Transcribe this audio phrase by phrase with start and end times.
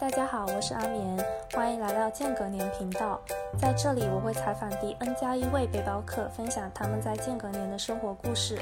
[0.00, 3.20] 大家好，我是阿眠，欢迎来到间隔年频道。
[3.58, 8.58] 在这里，我会采访第 N 加一位背包客，分享他们在间隔年的生活故事。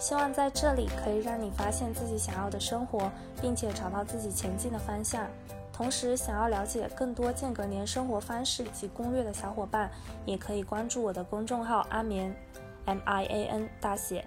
[0.00, 3.08] 希望在这里可以让你发现自己想要的生活，
[3.40, 5.24] 并且找到自己前进的方向。
[5.72, 9.88] 同时，想要了解更多间隔年生活方式及攻略的小伙伴，
[10.26, 12.34] 也可以关注我的公众号阿眠
[12.86, 14.24] ，M I A N 大写。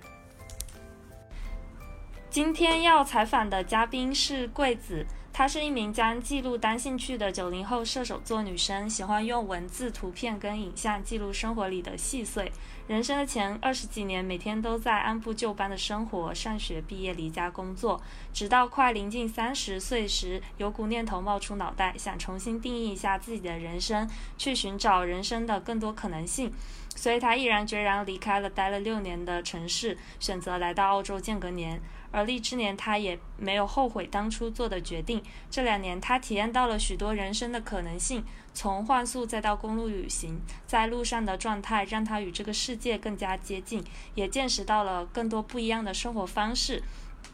[2.30, 5.05] 今天要采访的嘉宾是桂子。
[5.34, 12.52] 她是一名将记录当兴趣的九零后射手座女生，喜欢用文字、图片跟影像记录生活里的细碎。
[12.88, 17.99] 人生的前二十几年，每天都在按部就班的生活、上学、毕业、离家、工作，
[18.31, 24.07] 直到快临近三十岁时，有股念头冒出脑袋，想重新定义一下自己的人生，
[24.38, 26.54] 去寻找人生的更多可能性。
[26.95, 31.81] 所以她毅然决然离开了待了六年的城市，选择来到澳洲间隔年。
[32.13, 35.21] 而立之年，他也没有后悔当初做的决定。
[35.49, 38.23] 这两年，他体验到了许多人生的可能性，
[38.54, 46.84] 从幻速再到公路旅行，在路上的状态让他与这个世界更加接近，也见识到了更多不一样的生活方式。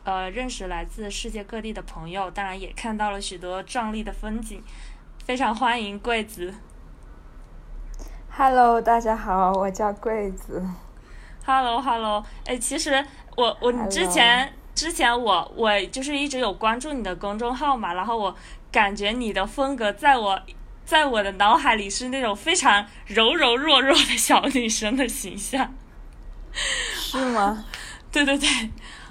[0.06, 4.64] 呃，认识来自世界各地的朋友，当然也看到了许多壮丽的风景。
[5.25, 6.56] 非常欢迎桂子。
[8.31, 10.66] Hello，大家好，我叫桂子。
[11.46, 14.53] Hello，Hello，哎，其实我我之前。
[14.80, 18.33] 之前我我就是一直有关注你的公众号嘛，然后我
[18.72, 20.39] 感觉你的风格在我
[20.85, 25.75] 在我的脑海里是那种非常柔柔弱弱的小女生的形象，
[26.53, 27.66] 是吗？
[28.09, 28.47] 对对对，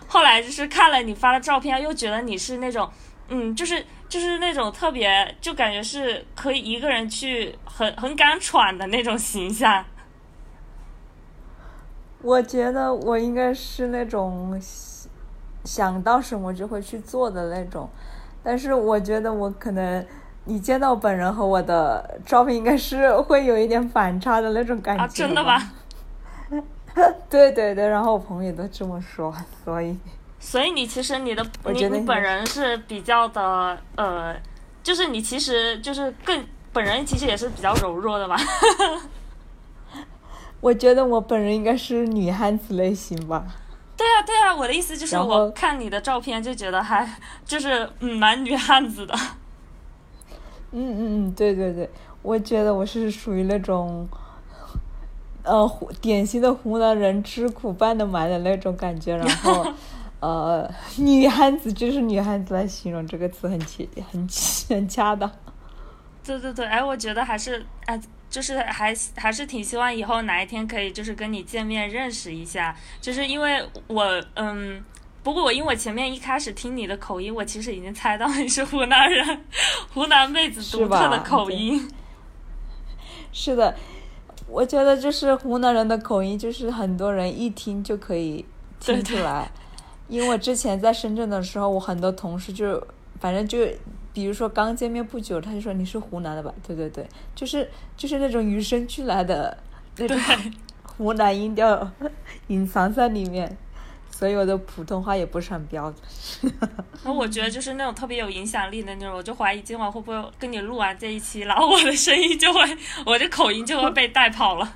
[0.07, 2.91] 后来就是看了你发的照片，又觉得你是那种
[3.29, 9.85] 嗯，就是就是那种特别就感觉是可以一个人去很很敢闯的那种形象。
[12.23, 14.59] 我觉得我应该是那种。
[15.69, 17.87] 想到什么就会去做的那种，
[18.43, 20.03] 但是我觉得我可能
[20.47, 25.05] 你见到本人和我的照片应该是会有一点反差的那种感觉。
[25.05, 25.61] 啊，真的吗？
[27.29, 29.95] 对对对，然后我朋友都这么说，所以。
[30.41, 34.35] 所以你其实你的你你本人是比较的呃，
[34.83, 38.37] 就是你其实就是更本人其实也是比较柔弱的嘛。
[40.61, 43.45] 我觉得我本人应该是女汉子类型吧。
[43.99, 47.07] 对啊，对啊，我的意思就是我看你的照片就觉得还
[47.45, 49.15] 就是嗯蛮女汉子的。
[50.71, 51.91] 嗯嗯嗯，对对对，
[52.23, 54.09] 我觉得我是属于那种，
[55.43, 55.69] 呃，
[56.01, 59.67] 典型的湖南人吃苦办的蛮的那种感觉，然后
[60.21, 64.29] 呃，女汉子就是女汉子来形容这个词很切很
[64.69, 65.29] 很恰当。
[66.23, 68.01] 对对对，哎，我觉得还是哎。
[68.31, 74.85] 就是还还是挺希望以后哪一天可以就是跟你见面认识一下，就是因为我嗯，
[75.23, 79.45] 不过我因为我前面一开始听你的口音，我其实已经猜到你是湖南人，
[79.95, 81.91] 湖南妹子独特的口音。
[83.33, 83.75] 是的，
[84.47, 88.45] 我觉得就是湖南人的口音，就是很多人一听就可以
[88.79, 89.51] 听出来。
[90.09, 92.87] 因为我之前在深圳的时候，我很多同事就
[93.21, 93.59] 反正就。
[94.19, 96.53] 比如说刚见面不久，他就说你是湖南的吧？
[96.67, 97.07] 对对对，
[97.37, 99.57] 就是就是那种与生俱来的
[99.97, 100.19] 那种
[100.83, 101.89] 湖南音调
[102.49, 103.57] 隐藏在里面，
[104.11, 106.53] 所以我的普通话也不是很标准。
[107.05, 112.61] 那 我觉得就是那种特别有影响力的那种，我就怀疑今晚会不会跟你录完这一期，然后我的声音就会，
[113.07, 114.75] 我的口音就会被带跑了。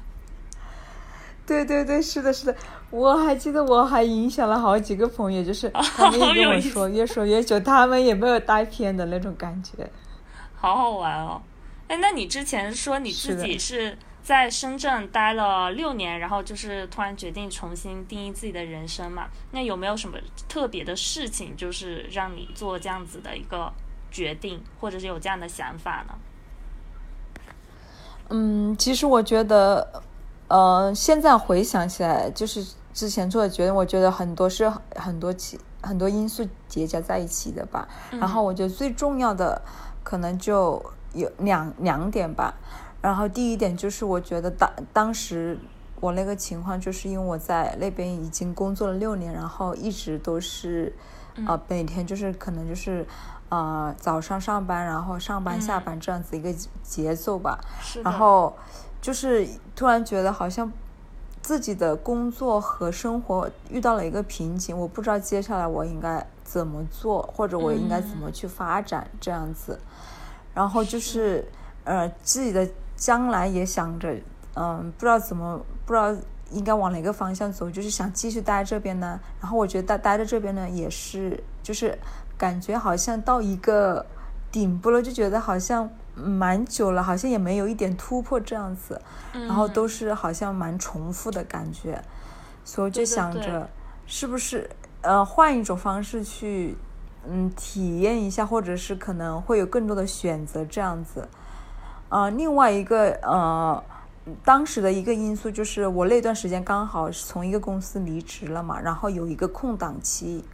[1.45, 2.55] 对对对，是的，是的。
[2.93, 9.91] 我还记得，我还影响了好几个朋友，就是他们也跟我说，越说越久，他们也没有带偏的那种感觉，
[10.55, 11.41] 好好玩哦！
[11.89, 19.29] 哎，那你之前说你自己是在深圳待了六年，然后就是突然决定重新定义自己的人生嘛？
[19.53, 23.73] 那有没有什么特别的事情，就是让你做这样子的一个
[24.11, 26.15] 决定，或者是有这样的想法呢？
[28.29, 30.03] 嗯，其实我觉得，
[30.49, 32.63] 呃，现在回想起来，就是。
[32.93, 37.89] 之前做的决定，我觉得很多是很多起很多因素叠加在一起的吧。
[38.11, 39.63] 然后我觉得最重要的
[40.03, 40.85] 可能就
[41.15, 42.55] 有两两点吧。
[43.01, 45.59] 然后第一点就是我觉得当当时
[46.01, 50.95] 我那个情况，就是因为我在那边已经工作了六年，然后一直都是
[51.47, 53.07] 呃每天就是可能就是
[53.49, 57.59] 呃早上上班，然后上班下班这样子一个节奏吧。
[58.05, 58.55] 然后
[59.01, 60.71] 就是突然觉得好像。
[61.43, 69.79] 自己的工作和生活遇到了一个瓶颈，我不知道接下来我应该怎么做，或者我应该怎么去发展这样子。
[70.55, 71.45] 然后就是，
[71.85, 74.15] 呃，自己的将来也想着，
[74.55, 76.15] 嗯，不知道怎么，不知道
[76.51, 79.19] 应该往哪个方向走，就是想继续待这边呢。
[79.41, 81.99] 然后我觉得待待在这边呢，也是，就是
[82.39, 84.05] 感觉好像到一个
[84.53, 89.01] 顶部了，就觉得好像蛮久了，好像也没有一点突破这样子，
[89.33, 92.03] 然后都是好像蛮重复的感觉，
[92.65, 93.69] 所以就想着
[94.07, 94.69] 是不是
[95.01, 96.77] 呃换一种方式去
[97.27, 101.27] 嗯体验一下，或者是可能会有更多的选择这样子。
[102.11, 103.83] 啊，另外一个呃，
[104.45, 110.45] 当时的一个因素就是我那段时间刚好是从一个公司离职了嘛，然后有一个空档期，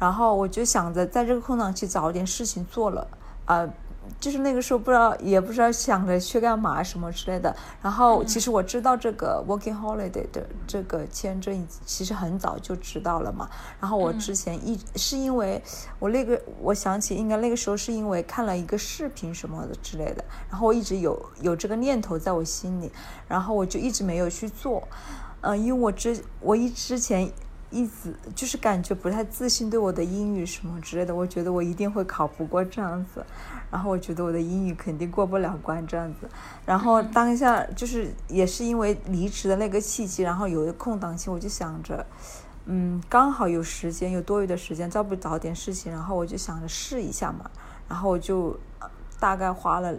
[0.00, 3.06] 然后我就想着在这个空档期找点事情做了
[3.44, 3.68] 啊。
[4.18, 7.54] 就是那个时候不知道，也不知道想着去干嘛什么之类的。
[7.82, 13.48] 然后其实我知道这个 working holiday 的这个签证，其实很早就知道了嘛。
[13.80, 15.62] 然后我之前一是因为
[15.98, 20.24] 我那个我想起应该那个时候是因为看了一个视频什么的之类的。
[20.50, 22.90] 然后我一直有有这个念头在我心里，
[23.28, 24.86] 然后我就一直没有去做。
[25.42, 27.30] 嗯，因为我之我一之前
[27.70, 33.24] 一直就是感觉不太自信，对我的英语什么之类的，我觉得我一定会考不过这样子。
[33.70, 36.28] 然后我觉得我的英语肯定过不了关这样子，
[36.64, 42.06] 然后当下就是也是因为离职的那个契机，然后有一个空档期，我就想着，
[42.66, 47.50] 嗯，刚好有时间，有多余的时间，再不找点事情，然后我就想着试一下嘛，
[47.88, 48.56] 然后我就
[49.18, 49.92] 大概花了，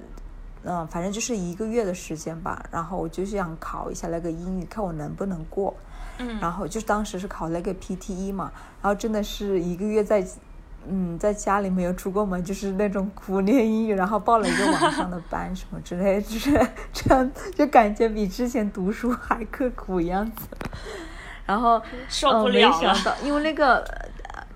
[0.64, 5.76] 嗯，反正就是一个月的时间吧，然后我就想考一下那个英语，看我能不能过，
[6.20, 10.26] 嗯，然后就当时是考那个 PTE 嘛，然后真的是一个月在。
[10.90, 16.52] 嗯，在家里没有出过门，就是那种苦练英语，然后报了一个网上的班什么之类，就是
[16.94, 20.48] 这样，就感觉比之前读书还刻苦样子。
[21.46, 21.82] 然后，
[22.24, 23.84] 嗯，没想到，因为那个，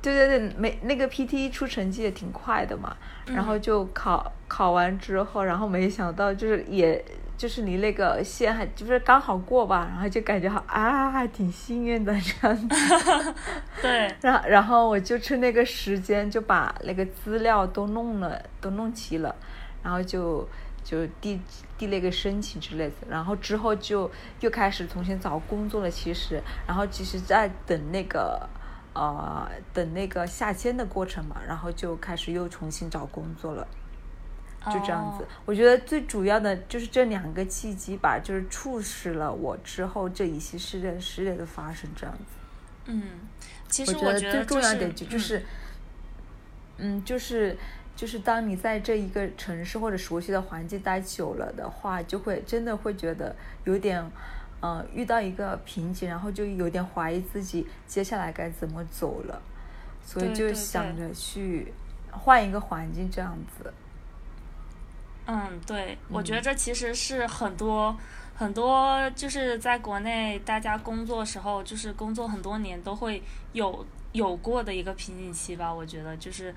[0.02, 2.96] 对对对，没那个 PT 出成绩也挺快的嘛，
[3.26, 7.04] 然后就考考完之后，然后没想到就是也。
[7.42, 13.34] 就是离那个线还就是刚好过吧，然后就感觉好啊，还挺幸运的这样子。
[13.82, 14.14] 对。
[14.22, 19.36] 然然后我就趁那个时间就把那个资料都弄了，都弄齐了，
[19.82, 20.48] 然后就
[20.84, 21.42] 就递
[21.80, 22.94] 递那个申请之类的。
[23.10, 24.12] 然后之后就
[24.42, 25.90] 又开始重新找工作了。
[25.90, 28.48] 其实，然后其实在等那个
[28.94, 33.68] 呃等那个下签的过程嘛，然后就开始又重新找工作了。
[34.66, 42.24] 就这样子，我觉得最主要的就是这两个契机吧，就是促使了我之后这一系列事件的发生，这样子。
[42.86, 43.02] 嗯，
[43.68, 45.44] 其实我觉得最重要的就是，
[46.78, 47.58] 嗯，就是
[47.96, 54.04] 就是当你在这一个城市或者熟悉的环境待久了的话，就会真的会觉得有点，
[54.60, 59.42] 呃，遇到一个瓶颈，然后就有点怀疑自己接下来该怎么走了，
[60.06, 61.74] 所以就想着去
[62.12, 63.74] 换一个环境，这样子。
[65.28, 67.96] 嗯，对，我觉得这其实是很多
[68.36, 73.22] 很多就是在国内大家工作时候，就是工作很多年都会
[73.54, 75.74] 有有过的一个瓶颈期吧。
[75.74, 76.54] 我觉得就是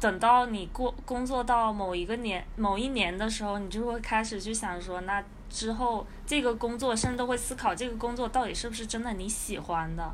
[0.00, 10.12] 等到你过工作到某一个年某一年的时候，你就会开始去想说，那之后这个工作，甚至都会思考这个工作到底是不是真的你喜欢的，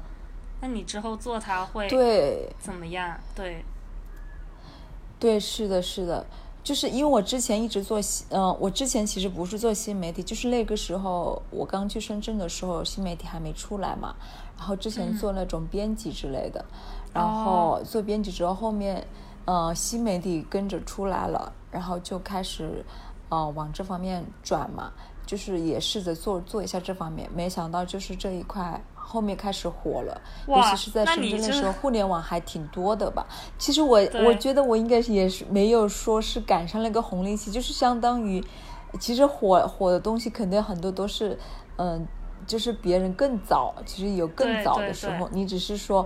[0.60, 1.88] 那你之后做它会
[2.58, 3.18] 怎么样？
[3.34, 3.64] 对，
[5.18, 6.26] 对，是的，是的。
[6.66, 14.16] 就是因为我之前一直做新，嗯，我之前其实不是做新媒体，就是那个时候我刚去深圳的时候，新媒体还没出来嘛。
[14.58, 16.64] 然后之前做那种编辑之类的，
[17.12, 19.06] 然后做编辑之后，后面，
[19.44, 22.84] 呃，新媒体跟着出来了，然后就开始，
[23.28, 24.92] 呃，往这方面转嘛，
[25.24, 28.82] 就是也试着做做一下这方面，没想到就是这一块。
[29.08, 33.24] 后面开始火了，尤其是在深圳的时候，互联网还挺多的吧。
[33.56, 38.44] 其实我我觉得我应该也是没有说是赶上那个红利期，就是相当于，
[38.98, 41.38] 其实火火的东西肯定很多都是，
[41.76, 42.04] 嗯，
[42.48, 46.04] 就是别人更早，其实有更早的时候，你只是说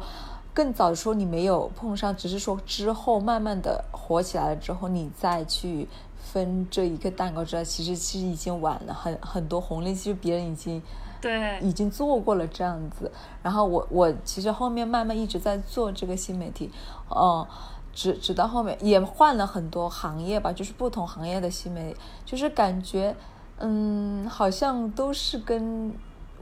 [0.53, 5.89] 更早的时候你没有碰上，只是说之后慢慢的火起来了之后，你再去
[6.19, 10.83] 分这一个蛋糕之后，其实其实已经晚了，很很多红利期别人已经。
[11.21, 13.11] 对，已经做过了这样子，
[13.43, 16.71] 然后我我其实后面慢慢一直在做这个新媒体，
[17.15, 17.47] 嗯，
[17.93, 23.15] 直直到后面也换了很多行业吧，就是不同行业的新媒体，就是感觉，
[23.59, 25.93] 嗯，好像都是跟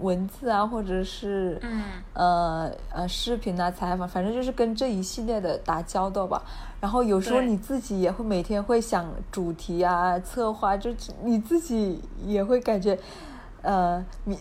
[0.00, 1.82] 文字啊，或者是，嗯，
[2.12, 6.42] 呃呃视频啊采访，反正就是跟这一系列的打交道吧。
[6.80, 10.90] 然后有时候你自己也会每天会想主题啊策划，就
[11.24, 12.96] 你自己也会感觉。
[13.68, 14.38] 呃，你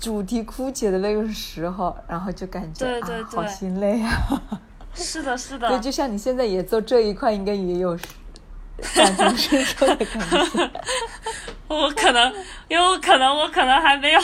[0.00, 4.10] 主题枯竭的那个时候，然后就感觉啊，好心累啊。
[4.92, 5.68] 是的，是的。
[5.68, 7.96] 对，就像你现在也做这一块，应该也有
[8.96, 10.70] 感同身受的感觉。
[11.68, 12.34] 我可能，
[12.66, 14.20] 因为我可能，我可能还没有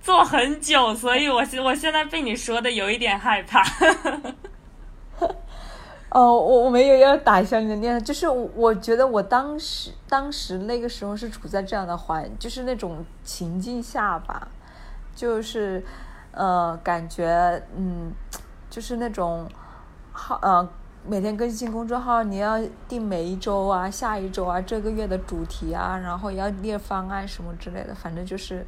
[0.00, 3.62] 做很久，所以我现我现在被你说的有一点害怕。
[6.14, 14.46] 哦，我我没有要打消你的念头，就是我我觉得我当时当时那个时候是处在这样的环，就是那种情境下吧，
[15.16, 15.84] 就是
[16.30, 18.12] 呃感觉嗯，
[18.70, 19.48] 就是那种
[20.12, 20.68] 好呃
[21.04, 28.64] 每天更新公众号，你要定每一周啊、下一周啊、这个月的主题啊，然后要列方案什么之类的，反正就是。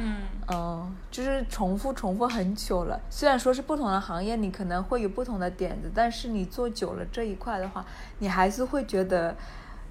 [0.00, 3.00] 嗯嗯，就是重复重复很久了。
[3.10, 7.84] 虽然说是不同的行业，你可能会有不同的点子，但是你做久了这一块的话，
[8.20, 9.36] 你还是会觉得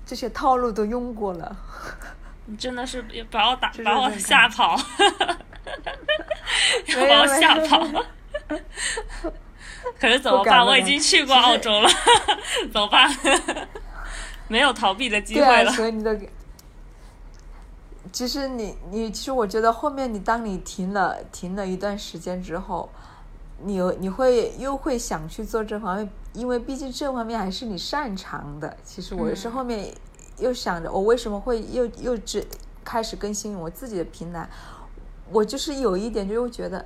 [0.05, 1.55] 这些套路都用过了。
[2.49, 4.77] 你真的是把我打把我吓跑，
[7.09, 7.85] 把我吓跑。
[9.99, 10.65] 可是怎么办？
[10.65, 11.89] 我已经去过澳洲了，
[12.71, 13.09] 怎么办？
[14.47, 15.71] 没有逃避的机会了。
[15.71, 16.17] 所以你都。
[18.17, 22.89] 其实你你其实我觉得后面你当你停了停了一段时间之后，
[23.61, 28.75] 你你会又会想去做这方面，因为毕竟这方面还是你擅长的。
[28.83, 29.93] 其实我是后面
[30.39, 32.43] 又想着，我为什么会又又只
[32.83, 34.49] 开始更新我自己的平台？
[35.31, 36.83] 我就是有一点就会觉得，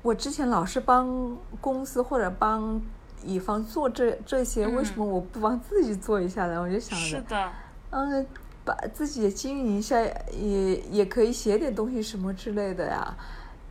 [0.00, 2.80] 我之前老是帮公司或者帮
[3.22, 6.58] 乙方做这这些，为什么我不帮自己做一下呢？
[6.62, 7.52] 我就想着，是的，
[7.90, 8.26] 嗯。
[8.64, 10.00] 把自己也经营一下，
[10.32, 13.16] 也也可以写点东西什么之类的呀。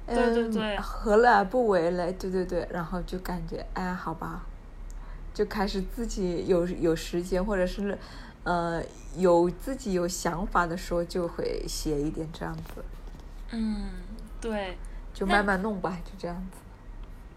[0.07, 2.11] 对对对，何乐而不为嘞？
[2.13, 4.43] 对对对，然后就感觉，哎，好吧，
[5.33, 7.97] 就开始自己有有时间，或者是
[8.43, 8.81] 呃
[9.17, 12.83] 有自己有想法的时候，就会写一点这样子。
[13.51, 13.89] 嗯，
[14.41, 14.77] 对。
[15.11, 16.59] 就慢慢弄吧，就这样子。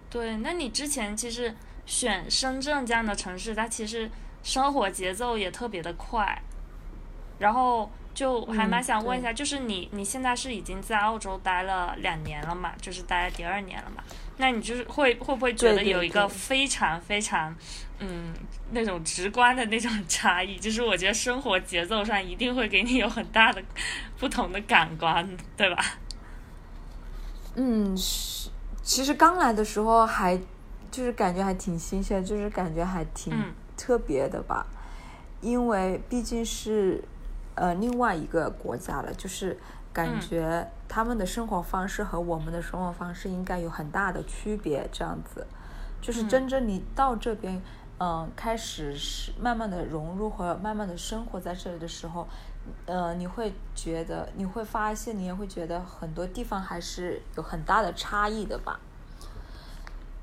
[0.09, 1.53] 对，那你之前其实
[1.85, 4.09] 选深圳这样的城市，它其实
[4.43, 6.41] 生活节奏也特别的快。
[7.43, 12.73] 然后就还蛮想问一下，就是你你现在是已经在澳洲待了两年了嘛？
[12.81, 14.01] 就是待了第二年了嘛？
[14.37, 17.55] 那你就是会会不会觉得有一个非常非常
[17.99, 18.33] 嗯
[18.71, 20.57] 那种直观的那种 差异？
[20.57, 23.61] 就是我觉得生活节奏上一定会给你有很大的
[24.21, 25.85] 不同的感官，对吧？
[27.57, 28.51] 嗯，是，
[28.85, 30.39] 其实刚来的时候还
[30.93, 33.35] 就是感觉还挺新鲜，就是感觉还挺
[33.77, 34.65] 特别的吧，
[35.41, 37.03] 因为毕竟是。
[37.55, 39.59] 呃，另外一个国家了，就是
[39.93, 44.89] 感觉他们的生活方式和我们的生活方式应该有很大的区别。
[44.91, 45.47] 这样子，
[46.01, 47.61] 就是真正你到这边，
[48.01, 52.27] 嗯，开始是慢慢的融入和慢慢的生活在这里的时候，
[52.87, 58.81] 呃，你会觉得，你会发现，你也会觉得很多地方还是有很大的差异的吧？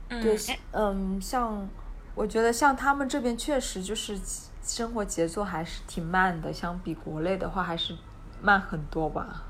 [0.09, 0.35] 对，
[0.71, 1.69] 嗯，像
[2.15, 4.19] 我觉得像他们这边确实就是。
[4.61, 7.95] 生活节奏还是挺慢的，相比国内的话还是
[8.41, 9.43] 慢很多吧。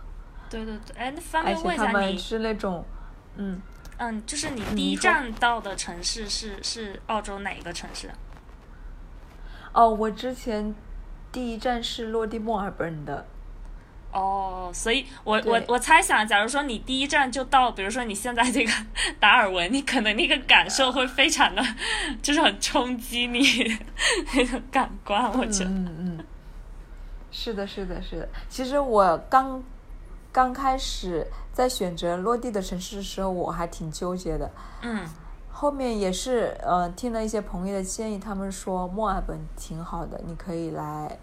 [0.50, 2.84] 对对对，哎，那方便问一下你是那种，
[3.36, 3.62] 嗯
[3.98, 8.10] 嗯，就是你第一站到的城市是是澳洲哪一个城市？
[9.74, 10.74] 哦，我之前
[11.32, 13.25] 第一站是落地墨尔本的。
[14.12, 18.72] 哦，所以我我我猜想，假如说你第一站就到，比如说你现在这个
[19.20, 21.63] 达尔文，你可能那个感受会非常的，
[22.22, 23.39] 就是很冲击你
[24.34, 25.70] 那个感官，我觉得。
[25.70, 26.25] 嗯嗯。
[27.32, 28.30] 是的，是的，是的。
[28.50, 29.63] 其实我刚
[30.32, 34.50] 刚开始在选择落地的城市的时候，我还挺纠结的。
[34.82, 35.08] 嗯。
[35.51, 41.20] 后面也是呃听了一些朋友的建议，他们说墨尔本挺好的，你可以来。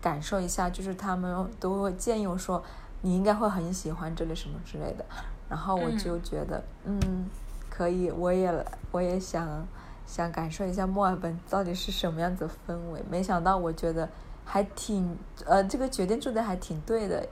[0.00, 2.62] 感受一下，就是他们都会建议我说，
[3.02, 5.04] 你应该会很喜欢这里什么之类的。
[5.48, 7.26] 然后我就觉得，嗯，
[7.70, 8.52] 可以，我也
[8.90, 9.66] 我也想
[10.06, 13.02] 想感受一下墨尔本到底是什么样子氛围。
[13.10, 14.08] 没想到，我觉得
[14.44, 17.26] 还挺呃，这个决定做的还挺对的，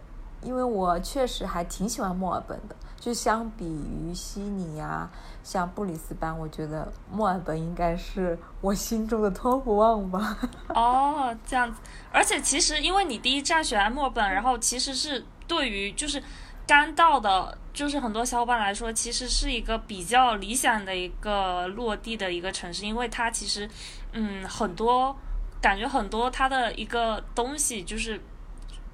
[0.47, 2.76] 因为我确实还挺喜欢墨尔本的。
[2.99, 5.09] 就相比于悉尼呀，
[5.45, 10.37] 像布里斯班，我觉得墨尔本应该是我心中的 top one 吧。
[10.75, 11.79] 哦，这样子。
[12.11, 16.21] 而且其实，因为你第一站选墨尔本，然后其实是对于就是
[16.67, 23.69] 刚到的，就是很多小伙伴来说，其实是一个比较理想的一个落地的一个城市，因为它其实
[24.12, 25.15] 嗯很多
[25.61, 28.21] 感觉很多它的一个东西就是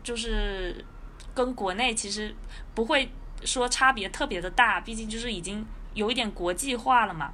[0.02, 0.84] 就是
[1.34, 2.34] 跟国内其实
[2.74, 3.10] 不会。
[3.44, 7.32] 说差别特别的大，毕竟就是已经有一点国际化了嘛，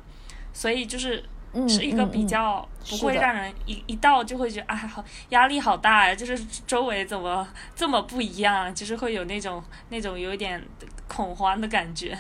[0.55, 1.23] 所以就是
[1.69, 10.65] 是一个比较不会让人一一到就会觉得啊好压力好大呀，就是周围怎么这么不一样，就是会有那种那种有一点
[11.07, 12.19] 恐慌的感觉。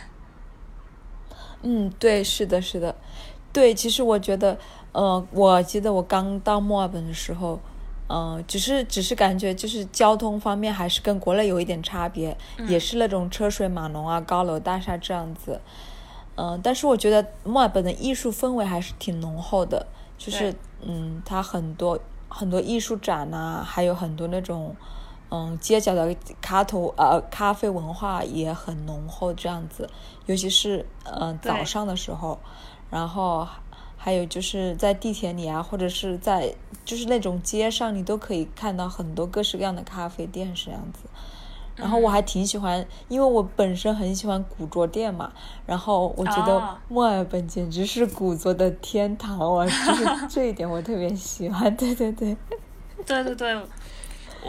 [1.62, 2.94] 嗯，对，是的，是的，
[3.54, 4.58] 对，其实我觉得，
[4.92, 7.58] 呃，我记得我刚到墨尔本的时候。
[8.09, 12.37] 嗯，只是只是感觉就是交通方面还是跟国内有一点差别，
[12.67, 15.61] 也是那种车水马龙啊，高楼大厦这样子。
[16.37, 19.87] 嗯，但是我觉得墨尔本的艺术氛围还是挺浓厚的，
[20.17, 21.99] 就是嗯，它很多
[22.29, 24.75] 很多艺术展呐、还有很多那种
[25.31, 29.91] 嗯街角的咖头呃咖啡文化也很浓厚，这样子，
[30.27, 32.38] 尤其是呃早上的时候，
[32.88, 33.47] 然后
[33.99, 41.00] 还有就是在地铁里啊，或者是在就是那种街上，你都可以看到很多各式各样的咖啡店是这样子。
[41.76, 45.33] 然后我还挺喜欢，因为我本身很喜欢古着店嘛，
[45.64, 51.76] 然后我觉得哦墨尔本简直是古着的天堂，我就是这一点我特别喜欢。
[51.76, 52.37] 对对对，
[53.07, 53.57] 对对 对，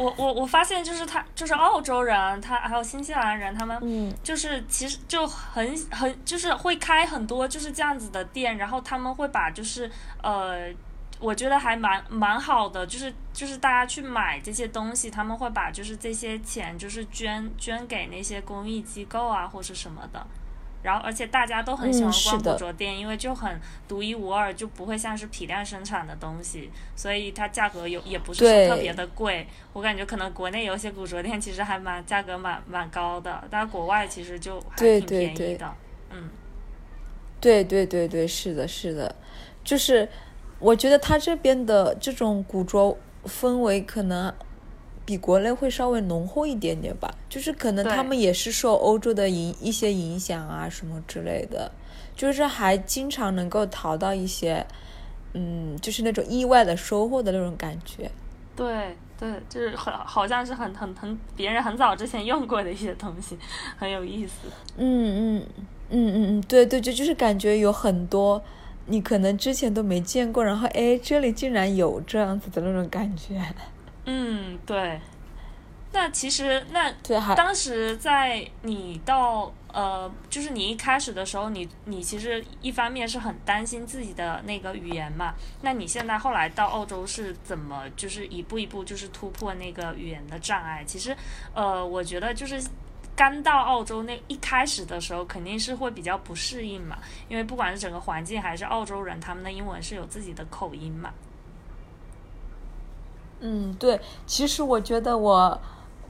[0.03, 9.91] 我我我发现就是他就是澳洲人，他还有新西兰人，他们嗯就是其实就很很就是会开很多就是这样子的店，然后他们会把就是
[10.23, 10.73] 呃。
[11.21, 20.27] 我觉得还蛮蛮好的，就是就是大家去买这些东西，他们会把就是这些钱就是捐捐给那些公益机构啊或者什么的，
[20.81, 29.45] 然后而且大家都很喜欢逛古着店，因为就很独一无二，就不会像是批量生产的东西，所以它价格有也不是说特别的贵。
[29.73, 35.73] 我感觉可能国内有些古着店其实还蛮价格蛮蛮高的，但国外其实就还挺便宜的。
[36.11, 36.29] 嗯，
[37.41, 39.15] 对对对对，是的，是的，
[39.63, 40.07] 就是
[40.59, 44.33] 我觉得他这边的这种古着氛围可能
[45.09, 51.71] 比国内会稍微浓厚一点点吧，就是可能他们也是受欧洲的影一些影响啊什么之类的，
[52.15, 54.63] 就是还经常能够淘到一些，
[55.33, 58.11] 嗯，就是那种意外的收获的那种感觉。
[58.55, 63.35] 对对，就是很好像是很很很别人很早之前用过的一些东西，
[63.79, 64.33] 很有意思。
[64.77, 65.45] 嗯嗯
[65.89, 68.39] 嗯嗯嗯，对对，就就是感觉有很多
[68.85, 73.41] 你可能之前都没见过，然后哎，这里竟然有这样子的那种感觉。
[74.11, 74.99] 嗯，对。
[75.91, 76.91] 那其实那
[77.35, 85.35] 当时在你到呃，就是你一开始的时候，你你其实一方面是很担心自己的那个语言嘛。
[85.61, 90.83] 那你现在后来到澳洲是怎么就是一步一步就是突破那个语言的障碍？
[90.85, 91.15] 其实
[91.53, 92.59] 呃，我觉得就是。
[93.15, 101.11] 刚到澳洲那一开始的时候，肯定是会比较不适应嘛，因为不管是整个环境还是澳洲人，他们的英文是有自己的口音嘛。
[103.39, 105.59] 嗯，对，其实我觉得我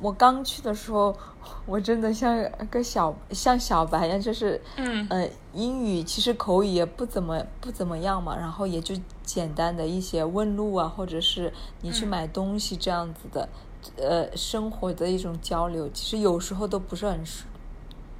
[0.01, 1.15] 我刚去的时候，
[1.65, 2.37] 我真的像
[2.69, 5.05] 个小像小白一样，就是嗯。
[5.09, 12.07] 呃，英语其实口语也不怎么不怎么样嘛，然后也就简单的一些问路啊，或者是你去嗯。
[12.07, 13.49] 买东西这样子的，
[13.97, 17.47] 呃，生活的一种交流，其实有时候都不是很顺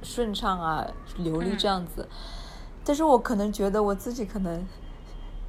[0.02, 0.86] 顺畅啊，
[1.18, 2.08] 流利嗯这样子。
[2.84, 4.66] 但是我可能觉得我自己可能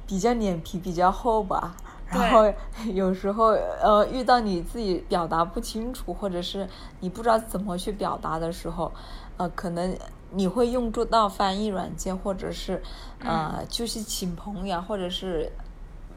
[0.06, 1.74] 比较脸皮比较厚吧，
[2.12, 2.52] 然后
[2.92, 3.46] 有时候
[3.82, 6.68] 呃遇到你自己表达不清楚，或者是
[7.00, 8.92] 你不知道怎么去表达的时候，
[9.36, 9.96] 呃，可能
[10.30, 12.82] 你会用助到翻译软件，或者是
[13.20, 15.50] 呃就是请朋友啊，或者是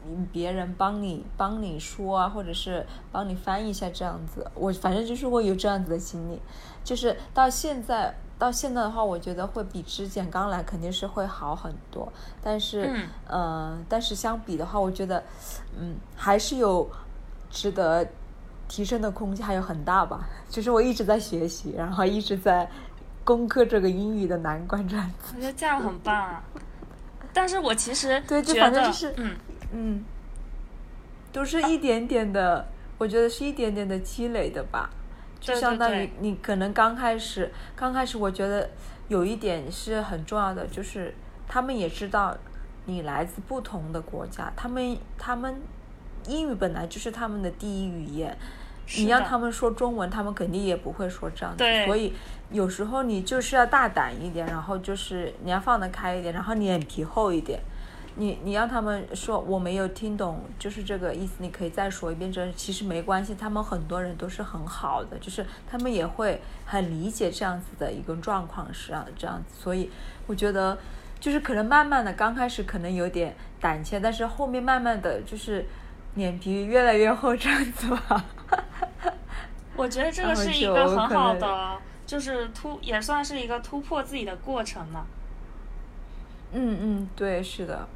[0.06, 4.50] 嗯别人帮你帮你说啊，或者是帮你翻译一下这样子。
[4.54, 6.40] 我反正就是会有这样子的经历，
[6.84, 8.14] 就是到现在。
[8.38, 15.22] 到现在的话，我觉得会比之前刚来肯定是会好很多，但是，嗯呃，但是相比的话，我觉得，
[15.78, 16.88] 嗯，还是有
[17.50, 18.06] 值得
[18.68, 20.28] 提升的空间，还有很大吧。
[20.50, 22.68] 就是我一直在学习，然后一直在
[23.24, 25.34] 攻克这个英语的难关，这样子。
[25.34, 26.42] 我觉得这样很棒啊。
[27.32, 29.36] 但是我其实 对就反正就是嗯，
[29.72, 30.04] 嗯，
[31.32, 32.66] 都是一点点的，
[32.98, 34.90] 我觉得是一点点的积累的吧。
[35.54, 38.68] 就相当于你可能刚开始，刚开始我觉得
[39.08, 41.14] 有一点是很重要的，就是
[41.46, 42.36] 他们也知道
[42.86, 45.60] 你来自不同的国家，他们他们
[46.26, 48.36] 英语本来就是他们的第一语言，
[48.96, 52.12] 你让他们说中文，他们肯定也不会说这样子，所以
[52.50, 57.60] 有时候你就是要大胆一点，然后就是你要放得开一点，然后脸皮厚一点。
[58.18, 62.32] 你你让他们说我没有听懂，就是这个意思，你可以再说一遍。
[62.32, 69.54] 这其实没关系，他们很多人都是很好的，就是他们也会很理解这样子的一个状况是啊这样子。
[69.62, 69.90] 所以
[70.26, 70.78] 我觉得
[71.20, 75.66] 就是可能慢慢的，刚开始可能有点胆怯，但是后面慢慢的就是
[76.14, 78.24] 脸皮越来越厚这样子吧。
[79.76, 81.76] 我觉得这个是一个很好的，
[82.06, 85.04] 就是突也算是一个突破自己的过程嘛。
[86.52, 87.86] 嗯嗯，对，是的。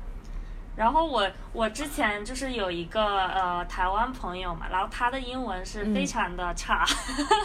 [0.81, 6.87] 然后我我之前就是有一个呃台湾朋友嘛，然后他的英文是非嗯常的差，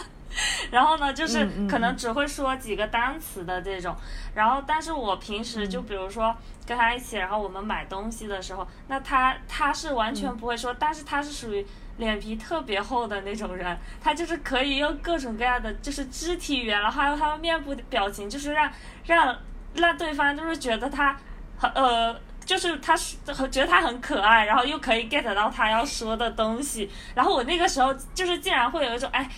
[0.72, 3.94] 然后呢就是可能只会说几个单词的这种，
[4.34, 5.68] 然后但是我平时嗯。
[5.68, 6.34] 就比如说
[6.66, 10.36] 跟他一起，然后我们买东西的时候，那他他是完全嗯。
[10.38, 11.66] 不会说，但是他是属于。
[11.98, 18.70] 脸皮特别厚的那种人，他就是可以用各种各样的，就是肢体语言，然后还有他的面部表情，就是让
[19.06, 19.34] 让
[19.76, 21.16] 让对方就是觉得他
[21.56, 22.14] 很呃
[22.46, 29.28] 就是他觉得他很可爱，然后又可以 get 到他要说的东西，然后我那个时候就是竟然会有一种哎。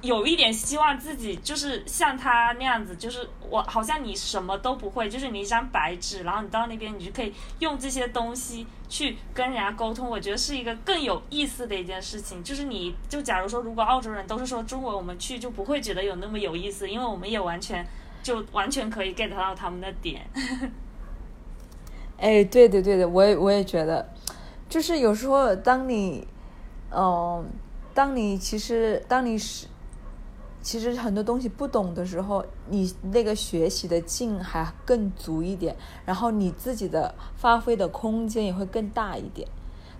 [0.00, 10.08] 有一点希望自己就是像他那样子，就是我好像你什么都不会，就是你一张白纸，然后你到那边你就可以用这些东西去跟人家沟通。
[10.08, 12.44] 我觉得是一个更有意思的一件事情。
[12.44, 17.84] 就是你就假如说，如果澳洲人都是说中文，我们去就不会觉得有那么有意思，因为我们也完全
[18.22, 20.24] 就完全可以 get 到他们的点。
[22.18, 24.08] 哎，对对对的，我也我也觉得，
[24.68, 26.26] 就是有时候当你，
[26.90, 27.48] 嗯，
[27.94, 29.66] 当你其实当你是。
[30.60, 39.48] 其实很多东西不懂的时候，你那个学习的劲还更足一点，然后你自己的发挥的空间也会更大一点。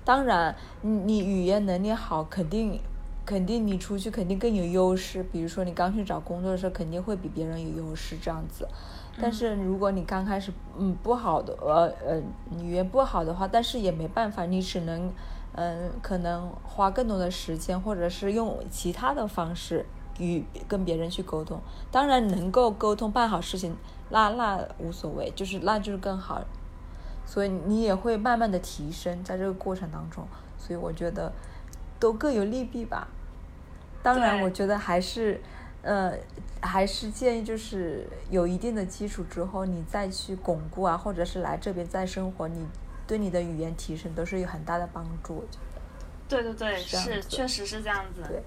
[0.05, 2.79] 当然，你你语言能力好，肯定
[3.25, 5.23] 肯定你出去肯定更有优势。
[5.23, 8.69] 比如说你刚去找工作的时候，肯定会比别人有优势这样子。
[9.21, 12.23] 但是如果你刚开始嗯不好的呃呃
[12.61, 15.13] 语言不好的话，但是也没办法，你只能
[15.53, 19.85] 嗯可能花更多的时间，或者是用其他的方式。
[20.21, 21.61] 与跟别人去沟通，
[21.93, 23.77] 当然能够沟通办好事情，
[24.11, 26.43] 那那无所谓，就是那就是更好，
[27.25, 30.27] 所以你也会慢慢的提升在这个过程当中，
[30.59, 31.33] 所以我觉得
[32.01, 33.07] 都各有利弊吧。
[34.03, 35.41] 当然，我觉得还是
[35.83, 36.13] 呃
[36.61, 42.67] 还是建议就是有一定的基础之后，你再去巩固啊，或者是来这边再生活，你
[43.07, 45.37] 对你的语言提升都是有很大的帮助。
[45.37, 45.59] 我觉
[46.29, 48.23] 得，对对对，是确实是这样子。
[48.29, 48.43] 对。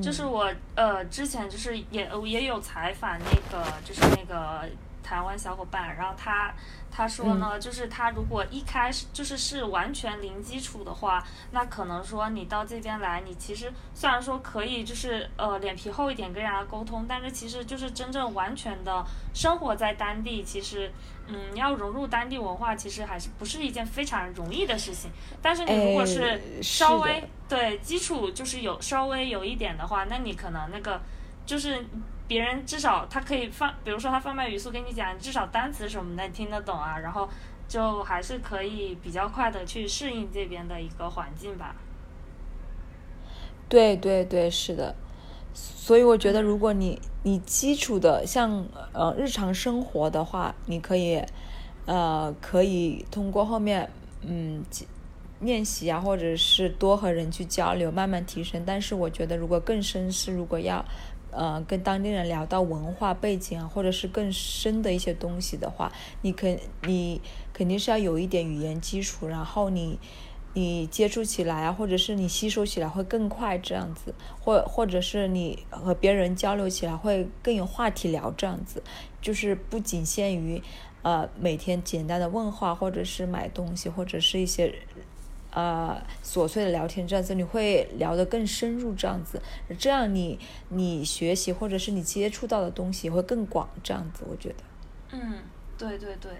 [0.00, 4.64] 就是我呃之前就是也也有采访那个就是那个
[5.02, 6.52] 台湾小伙伴，然后他
[6.90, 20.90] 他说呢，就是他如果一开始就是是完全零基础的话，那可能说你到这边来，你其实虽然说可以就是呃脸皮厚一点跟人家沟通，但是其实就是真正完全的生活在当地，其实。
[21.32, 25.08] 嗯，要融入当地文化，其实还是不是一件非常容易的事情。
[25.40, 31.00] 但是你如果是稍微对基础就是有稍微有一点的话，那你可能那个
[31.46, 31.86] 就是
[32.30, 37.28] 别人至少他可以放，比如说他放慢语速跟你讲，至少单词什么的听得懂啊，然后
[37.66, 41.74] 就还是可以比较快的去适应这边的一个环境吧。
[43.68, 44.94] 对对对，是的。
[45.52, 51.20] 所以我觉得，如果你你基础的像呃日常生活的话，你可以
[51.86, 53.90] 呃可以通过后面
[54.22, 54.64] 嗯
[55.40, 58.62] 练习啊，或者是多和人去交流，慢慢提升。
[58.64, 60.84] 但是我觉得，如果更深是，如果要
[61.32, 67.20] 呃跟当地人聊到文化背景啊，或者是更深的一些东西的话，你肯你
[67.52, 69.98] 肯定是要有一点语言基础，然后你。
[70.52, 78.82] 你接触起来啊，或者是你吸收起来会更快，这样子，或或者是你和别人交流起来会更有话题聊，这样子，
[79.22, 80.60] 就是不仅限于，
[81.02, 84.74] 呃，每天简单的问话，或者是买东西，或者是一些，
[85.52, 89.40] 呃，琐碎的聊天，这样子，你会聊得更深入，这样子，
[89.78, 94.56] 这样你你学习或者是你接触到的东西会更广，这样子，我觉得。
[95.12, 95.38] 嗯，
[95.76, 96.32] 对对对，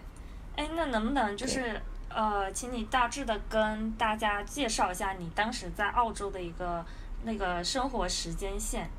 [0.57, 1.81] 哎，那能不能就是？
[2.13, 6.85] 呃，请你大致的跟大家介绍一下你当时在澳洲的一个
[7.23, 8.91] 那个生活时间线。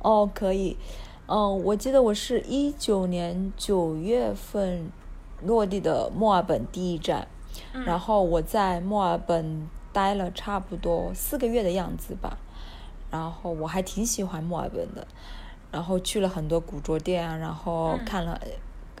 [0.00, 0.76] 哦，可以。
[1.28, 4.90] 嗯，我记得我是一九年九月份
[5.44, 7.28] 落地的墨尔本第一站，
[7.84, 12.38] 然后我在墨尔本待了差不多四个月的样子吧。
[13.10, 15.06] 然后我还挺喜欢墨尔本的，
[15.70, 18.40] 然后去了很多古着店啊，然后看了。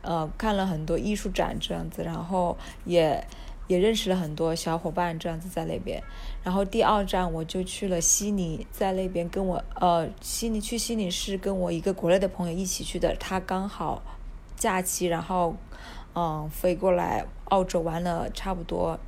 [0.02, 3.26] 呃，看了很多艺术展这样子，然后也
[3.66, 6.00] 也认识了很多小伙伴这样子在那边。
[6.44, 14.00] 然后第二站我就去了悉尼，在那边跟我呃悉尼去悉尼是跟我一个国内的朋友一起去的，他刚好
[14.54, 15.56] 假期，然后
[16.16, 18.98] 嗯飞过来澳洲玩了差不多。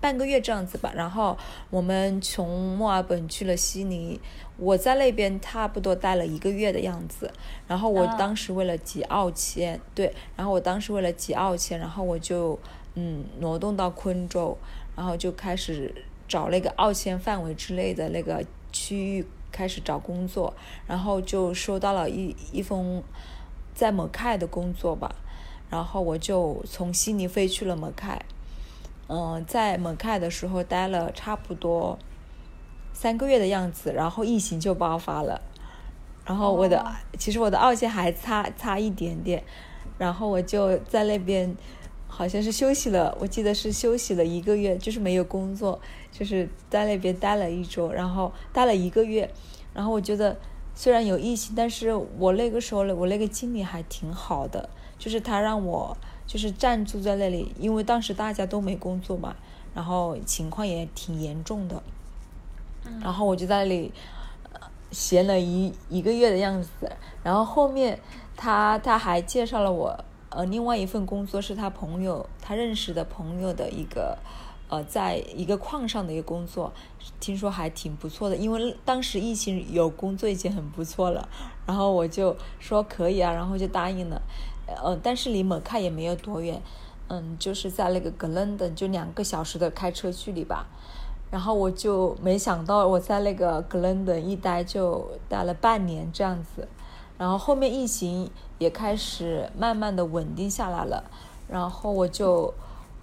[0.00, 1.36] 半个月这样子吧，然后
[1.68, 4.18] 我们从墨尔本去了悉尼，
[4.56, 7.30] 我在那边差不多待了一个月的样子。
[7.68, 12.58] 然后我当时为了挤澳签，对，然后我当时为了挤澳签，然后我就
[12.94, 14.56] 嗯挪动到昆州，
[14.96, 15.94] 然后就开始
[16.26, 18.42] 找那个澳签范围之内的那个
[18.72, 20.54] 区域开始找工作，
[20.86, 23.02] 然后就收到了一一封
[23.74, 25.14] 在某凯的工作吧，
[25.70, 28.20] 然后我就从悉尼飞去了蒙凯。
[29.08, 31.98] 嗯，在蒙凯的时候待了差不多
[32.92, 35.40] 三个月的样子，然后疫情就爆发了，
[36.24, 36.84] 然后我的
[37.18, 39.42] 其实我的澳线还差差一点点，
[39.98, 41.56] 然后我就在那边
[42.06, 45.80] 好像是休息了，我记得是休息了一个月，就是没有工作，
[46.12, 49.28] 就是在那边待了一周，然后待了一个月，
[49.74, 50.36] 然后我觉得
[50.72, 54.68] 虽然有疫情，但是我那个时候我那个经理还挺好的，
[55.00, 55.96] 就是他让我。
[56.26, 59.34] 就是暂住在那里，因为当时大家都没工作嘛，
[59.74, 61.82] 然后情况也挺严重的。
[63.02, 63.92] 然后我就在那里
[64.92, 66.68] 闲了一一个月的样子，
[67.24, 67.98] 然后后面
[68.36, 74.16] 他他还介绍了我呃另外一份工作，是他朋友他认识的朋友的一个
[74.68, 76.72] 呃在一个矿上的一个工作，
[77.18, 81.28] 听说还挺不错的，因为当时疫情有工作已经很不错了，
[81.66, 84.22] 然后我就说可以啊，然后就答应了。
[84.82, 86.62] 呃，但是离蒙卡也没有多远，
[87.08, 90.66] 嗯，就是在那个格伦登，就两个小时的开车距离吧。
[91.30, 96.66] 然后我就没想到我在那个格伦登一待就待了半年这样子，
[97.16, 98.28] 然后后面疫情
[98.58, 101.04] 也开始慢慢的稳定下来了，
[101.48, 102.52] 然后我就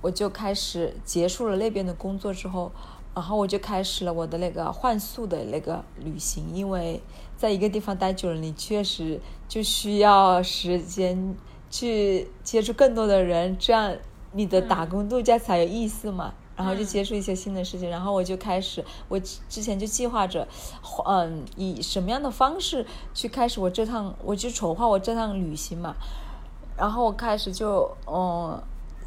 [0.02, 2.70] 我就开始结束了那边的工作之后，
[3.16, 7.02] 然后我就开始了我的那个换宿的那个旅行，因为
[7.38, 11.34] 在一个地方待久了，你确实就需要时间。
[11.70, 13.96] 去接触更多的人，这样
[14.32, 16.34] 你的打工度假才有意思嘛。
[16.56, 20.48] 然后就接触一些新的事情，然后我就开始，我之前就计划着，
[21.06, 25.94] 嗯，以什么样的方式去开始我这趟，我就筹划我这趟旅行嘛。
[26.76, 28.60] 然后我开始就，嗯，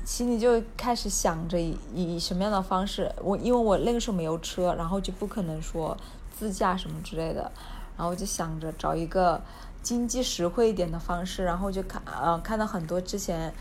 [0.05, 5.97] 心里就开始想着以什么样的方式，我因为我那个时候没有车，然后就不可能说
[6.31, 7.51] 自驾什么之类的，
[7.97, 9.43] 然后我就想着找一个。
[9.83, 13.53] 经济实惠一点的方式，然后就看呃看到很多之前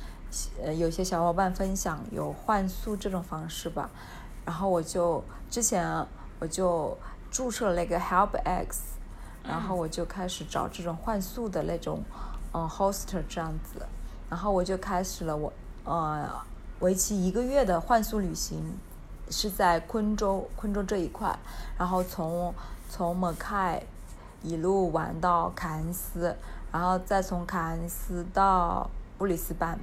[0.62, 3.90] 呃有些小伙伴分享有换宿这种方式吧，
[4.46, 6.06] 然后我就之前
[6.40, 6.98] 我就
[7.32, 8.68] 注册了那个 HelpX，
[9.44, 12.04] 然后我就开始找这种换宿的那种
[12.54, 13.82] 嗯 hoster 这样子，
[14.30, 15.52] 然后我就开始了我
[15.86, 16.30] 呃
[16.82, 18.78] 为期一个月的换宿旅行，
[19.30, 21.40] 是在昆州昆州这一块，
[21.78, 22.54] 然后从
[22.90, 23.82] 从蒙凯。
[24.42, 26.36] 一路玩到凯恩斯，
[26.72, 29.78] 然后再从凯恩斯到布里斯班，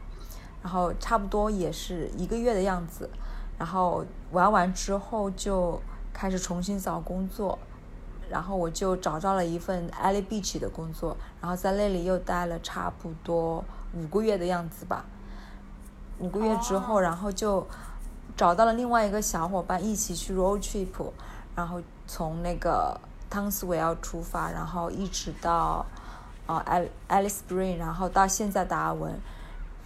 [0.62, 3.10] 然后差不多也是一个月的样子。
[3.58, 5.80] 然后玩完之后就
[6.12, 7.58] 开始重新找工作，
[8.30, 13.62] 然后我就找到了一份 Ali Beach 的工作，然后在那里又待了差不多
[13.94, 15.04] 五个月的样子吧。
[16.18, 17.66] 五个月之后，然后就
[18.36, 21.10] 找到了另外一个小伙伴一起去 road trip，
[21.54, 22.98] 然后从那个。
[23.28, 25.84] 汤斯维尔出发，然后一直到，
[26.46, 29.18] 呃，Al Alice Spring，然后到现在达尔文，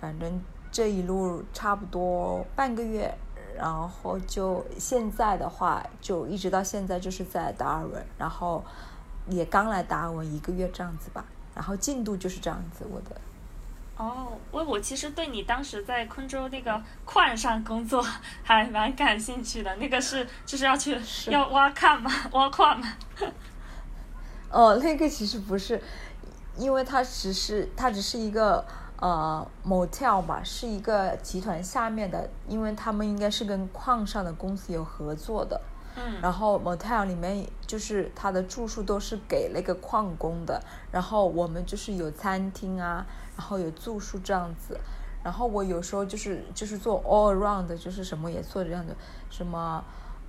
[0.01, 3.13] 反正这一路差不多半个月，
[3.57, 8.65] 然后就现在的话，就一直到现在就是在达尔文，然后
[9.29, 11.25] 也刚来达尔文一个月这样子吧，
[11.55, 13.21] 然后进度就是这样子，我的。
[14.01, 18.03] 哦，我我其实对你当时在昆州那个矿上工作
[18.43, 22.11] 还蛮感兴趣的，那个是就是要去要挖矿吗？
[22.33, 22.89] 挖矿吗？
[24.51, 25.79] 哦，那个其实不是，
[26.57, 28.65] 因为它只是它只是一个
[28.97, 35.61] 呃 motel 吧，是一个集团下面的，因为他们应该是跟矿上的公司有合作的。
[35.97, 36.23] 嗯。
[36.23, 40.59] 然后 motel 里面就是它的住宿都是给那个矿工的，
[40.91, 43.05] 然后我们就是有餐厅啊。
[43.41, 44.79] 然后有住宿这样子，
[45.25, 48.95] 然后我有时候就是就是做 all around，就是什么也做这样的，
[49.31, 49.83] 什么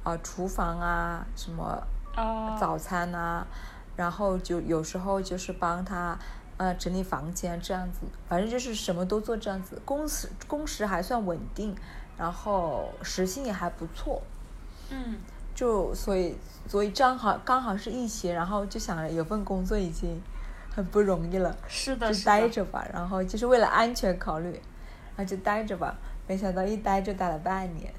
[0.06, 1.84] 啊厨房啊，什么
[2.58, 3.45] 早餐啊，
[3.97, 6.17] 然后就有时候就是帮他
[6.56, 11.76] 呃整理房间这样子，反正就是什么都做这样子，工时工时还算稳定，
[12.17, 14.21] 然后时薪也还不错，
[14.89, 15.17] 嗯，
[15.54, 20.21] 就所以所以正好刚好是疫情，然后就想着有份工作已经。
[20.73, 22.86] 很不容易了，是的，就待着吧。
[22.93, 24.51] 然后就是为了安全考虑，
[25.15, 25.95] 然后就待着吧。
[26.27, 27.93] 没想到一待就待了半年。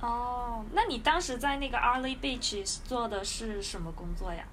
[0.00, 4.44] 哦，那你当时在那个 Arley Beach 做的是什么工作呀？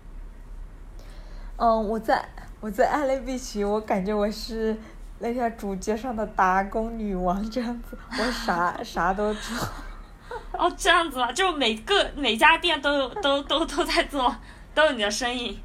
[1.57, 2.27] 嗯，我在
[2.59, 4.75] 我在 Arley Beach，我感觉我是
[5.19, 9.67] 那条主街上的打工女王这样子，我啥 啥都做。
[10.53, 14.33] 哦，这样子啊，就每个每家店都有都都都在做，
[14.73, 15.59] 都有你的身影。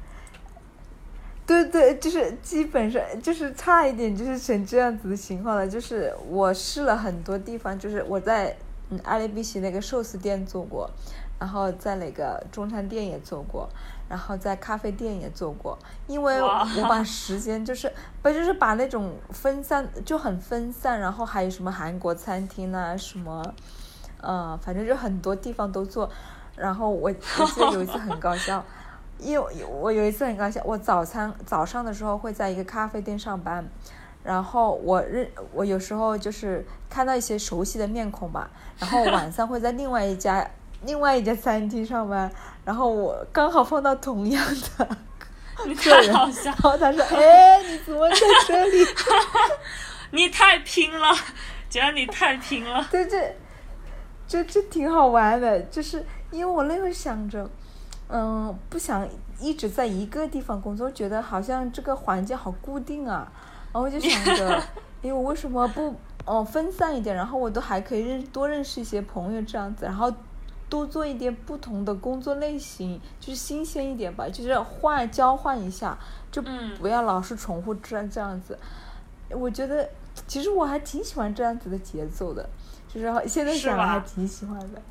[1.51, 5.67] 对对，就是基本上就是差一点，就是成这样子的情况了。
[5.67, 8.55] 就是我试了很多地方，就是我在
[8.89, 10.89] 嗯阿里比奇那个寿司店做过，
[11.39, 13.69] 然后在那个中餐店也做过，
[14.07, 15.77] 然后在咖啡店也做过。
[16.07, 23.43] 因为我把时间就是不就是把那种分散就很分散，然后还有什么韩国餐厅啊什么，
[24.21, 26.09] 呃，反正就很多地方都做。
[26.55, 27.09] 然后我
[27.39, 28.63] 我记得有一次很搞笑。
[29.21, 33.63] 因为我有一次很高兴，我早餐早上的时候会在一个咖啡店上班，
[34.23, 40.45] 然后我认我有时候就是看到一些熟悉的面孔吧，然后 晚上会在另外一家
[40.83, 42.29] 另外一家餐厅上班，
[42.65, 44.43] 然后我刚好碰到同样
[44.77, 44.87] 的
[45.75, 46.11] 客人，
[46.43, 48.85] 然后他说：“哎，你怎么在这里？”
[50.13, 51.15] 你太拼了，
[51.69, 52.85] 觉得你太拼了。
[52.89, 53.35] 对，这
[54.27, 57.47] 这这挺好玩的，就是因为我那会想着，
[58.11, 59.07] 嗯，不想
[59.39, 63.31] 一直在一个地方工作，觉得好像这个环境好固定啊，
[63.71, 64.61] 然后就想着，
[65.01, 65.95] 因为我为什么不
[66.25, 70.11] 哦分散一点，然后我都还可以认多认识一些朋友这样子，然后
[70.69, 75.97] 多做一点不同的工作类型，就是新鲜一点吧，就是换交换一下，
[76.31, 76.41] 就
[76.79, 78.57] 不要老是重复这样这样子。
[79.29, 79.89] 我觉得
[80.27, 82.49] 其实我还挺喜欢这样子的节奏的，
[82.87, 84.81] 就是现在想还挺喜欢的。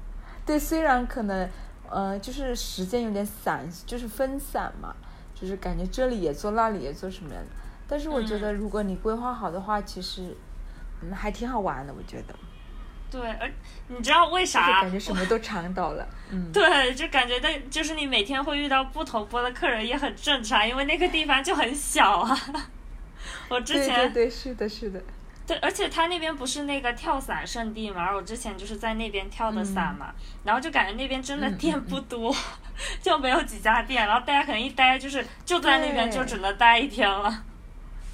[0.47, 1.49] 对，虽然可能，
[1.91, 4.95] 呃，就是时间有点散，就是分散嘛，
[5.35, 7.51] 就是感觉这里也做，那里也做什么样的。
[7.89, 10.37] 但是我觉得如果你规划好的话，其实，
[11.03, 11.93] 嗯，还挺好玩的。
[11.93, 12.35] 我觉得。
[13.11, 13.51] 对，而
[13.89, 14.81] 你知道为啥？
[14.83, 16.09] 感觉什么都尝到了。
[16.31, 16.51] 嗯。
[16.55, 22.39] 对，就感觉那，就是你每天会遇到不同波的客人也很正常，因为那个地方就很小啊。
[23.51, 25.03] 我之前对对是的是的，
[25.47, 32.35] 对，而且他那边不是那个跳伞圣地嘛，而我之前就是在那边跳的伞嘛，然后就感觉那边真的店不多，
[33.03, 37.45] 就没有几家店，然后大家可能一待就是就在那边就只能待一天了。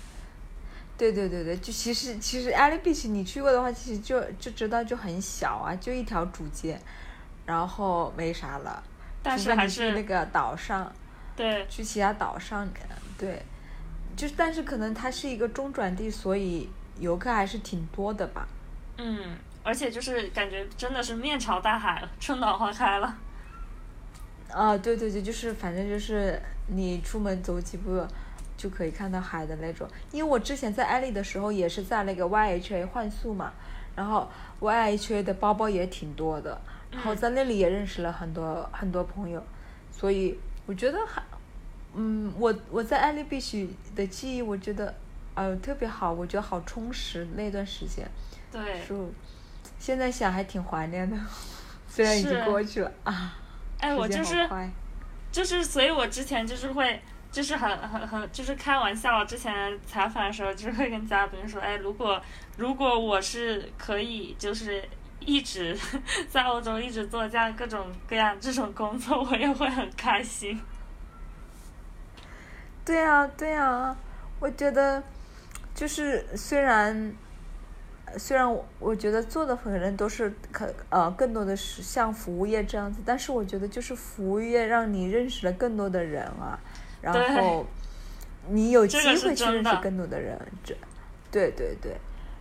[0.97, 6.81] 对对对对，就其实其实艾利比奇你去过的话，其实就就知道就很小啊，就一条主街，
[7.45, 8.83] 然后没啥了。
[9.23, 10.91] 但是还是那个岛上，
[11.37, 12.67] 对，去其他岛上，
[13.19, 13.43] 对。
[14.17, 18.47] 就是，但是可能它是一个中转地，所以游客还是挺多的吧。
[18.99, 23.17] 嗯，而且就是感觉真的是面朝大海，春暖花开了。
[24.51, 28.07] 啊，对对对，就是反正就是你出门走几步
[28.57, 29.87] 就可以看到海的那种。
[30.13, 33.53] 因为我之前在艾丽的时候也是在那个 YHA 换宿嘛，
[33.95, 34.29] 然后
[34.61, 36.59] YHA 的包包也挺多的，
[36.91, 39.43] 然后在那里也认识了很多很多朋友，
[39.93, 41.23] 所以我觉得还。
[41.99, 44.95] 嗯，我我在艾利必须的记忆，我觉得，
[45.37, 48.05] 呃，特别好，我觉得好充实那段时间。
[48.51, 48.85] 对。
[48.89, 49.13] 就
[49.79, 51.17] 现在想还挺怀念的，
[51.87, 53.39] 虽然已经过去了啊。
[53.79, 54.49] 哎，我就是，
[55.31, 56.99] 就是，所以我之前就是会，
[57.31, 59.23] 就是很很很，就是开玩笑。
[59.27, 62.19] 之前采访的时候，就是会跟嘉宾说，哎，如果
[62.57, 64.83] 如果我是可以，就是
[65.21, 65.79] 一直
[66.31, 70.59] 在欧洲一直做这样各种各样这种工作，我也会很开心。
[72.83, 73.95] 对啊，对啊，
[74.41, 75.03] 我觉得，
[75.77, 77.15] 就是虽然，
[78.17, 86.59] 虽然我我觉得做的可能都是可呃更多的是像服务业这样子，但是我觉得就是服务业让你认识了更多的人啊，
[87.03, 87.67] 然后
[88.49, 90.75] 你有机会去认识更多的人，这，
[91.31, 91.95] 对对对，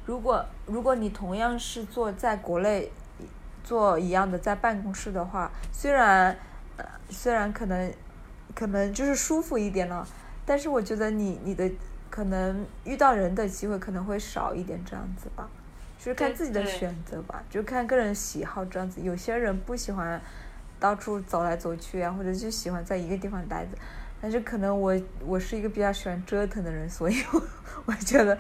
[0.05, 2.89] 如果如果你同样是做在国内
[3.65, 6.37] 做一样的在办公室的话，虽然
[7.09, 7.93] 虽然可能
[8.55, 10.07] 可能就是舒服一点了。
[10.47, 11.67] 但是我觉得你你的
[12.15, 15.49] 可能遇到人的机会可能会少一点这样子吧，
[15.99, 19.01] 就是看自己的选择吧，就看个人喜好这样子。
[19.01, 20.21] 有些人不喜欢
[20.79, 23.71] 到处走来走去啊，或者就喜欢在一个地方待着。
[24.21, 27.43] 但是可能我我是一个比较喜欢折腾的人，所以我
[27.87, 28.37] 我觉得，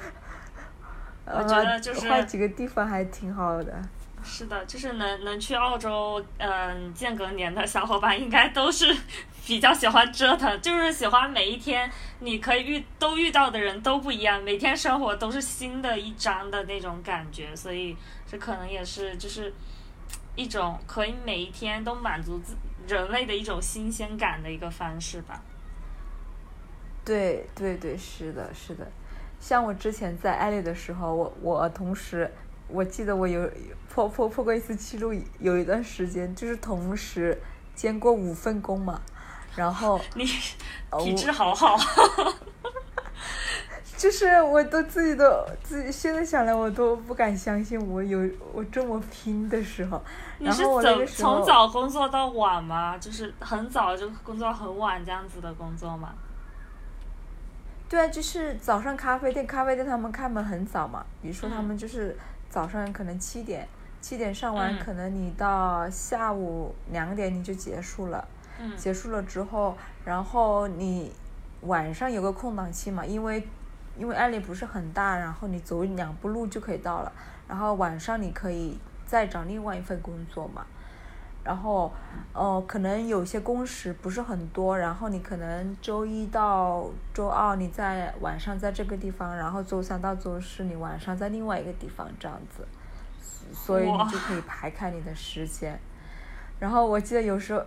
[1.25, 3.73] 我觉得就是换几个地方还挺好的。
[4.23, 8.95] 是的，就是能能去澳洲嗯间隔年的小伙伴，应该都是。
[9.45, 19.53] 比较喜欢折腾，就是喜欢每一天你可以遇都遇到的人都不一样，每天生活都是新的一章的那种感觉，所以这可能也是就是
[20.35, 22.55] 一种可以每一天都满足自
[22.87, 25.39] 人类的一种新鲜感的一个方式吧。
[27.03, 28.87] 对对对，是的，是的。
[29.39, 32.31] 像我之前在艾丽的时候，我我同时
[32.67, 33.47] 我记得我有
[33.87, 37.39] 破破破过一次记录，有一段时间就是同时
[37.75, 38.99] 兼过五份工嘛。
[39.55, 41.77] 然后 你体质好好，
[43.97, 45.25] 就是我都自己都
[45.63, 48.19] 自己现在想来我都不敢相信我有
[48.53, 50.01] 我这么拼的时候。
[50.37, 52.97] 你是从从早工作到晚吗？
[52.97, 56.13] 就是很早就工作很晚这样子的工作吗？
[57.87, 61.05] 对啊，就是早上咖啡店，咖啡店他们开门很早嘛。
[61.21, 62.17] 比如说他们就是
[62.49, 63.65] 早上可能七点
[64.01, 68.27] 七点上完，可能你到下午两点你就结束了。
[68.77, 71.11] 结束了之后，然后你
[71.61, 73.47] 晚上有个空档期嘛，因为
[73.97, 77.11] 因为案例不是很大，然后你走两步路就可以到了。
[77.47, 80.65] 然后晚上你可以再找另外一份工作嘛。
[81.43, 81.91] 然后，
[82.33, 92.67] 呃，可能有些工时不是很多，然后你可能周一到周二你在晚上在这个地方，然后周三到周四你晚上在另外一个地方这样子，
[93.53, 95.79] 所以你就可以排开你的时间。
[96.59, 97.61] 然后我记得有时候。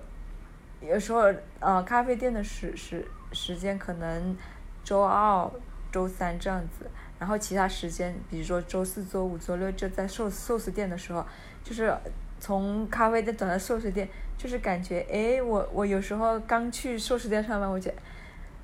[0.81, 4.37] 有时候，呃，咖啡店的时时时间可能
[4.85, 5.51] 周二、
[5.91, 11.24] 周三这样子，然后其他时间，比如说周四周五周六就在寿寿司店的时候，
[11.64, 11.93] 就是
[12.39, 17.97] 从咖啡店转到寿司店，就是感觉哎，我我有时候刚去寿司店上班，我觉得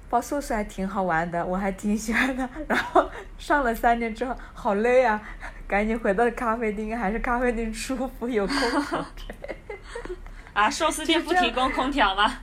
[0.09, 2.49] 包寿司还挺好玩的，我还挺喜欢的。
[2.69, 5.21] 然后上了三年之后，好累啊，
[5.67, 9.05] 赶紧回到咖啡店，还是咖啡店舒服，有空调。
[10.55, 12.39] 啊，寿司店不提供空调吗？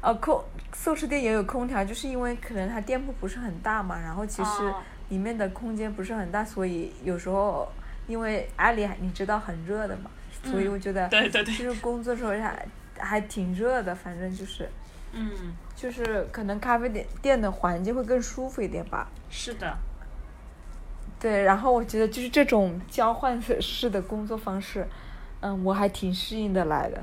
[0.00, 4.74] 哦， 空寿司店也有空调，就是因为可能它店铺不是很大嘛，然后其实
[5.08, 7.68] 里面的空间不是很大，所以有时候
[8.06, 10.10] 因为阿里你知道很热的嘛，
[10.44, 12.66] 所以我觉得对对对，就是工作时候还
[12.98, 14.68] 还挺热的，反正就是，
[15.12, 15.30] 嗯，
[15.74, 19.08] 就是可能咖啡店店的环境会更舒服一点吧。
[19.28, 19.76] 是的。
[21.18, 24.86] 对，然后我觉得就是这种交换 式的工作方式，
[25.40, 27.02] 嗯，我还挺适应的来的。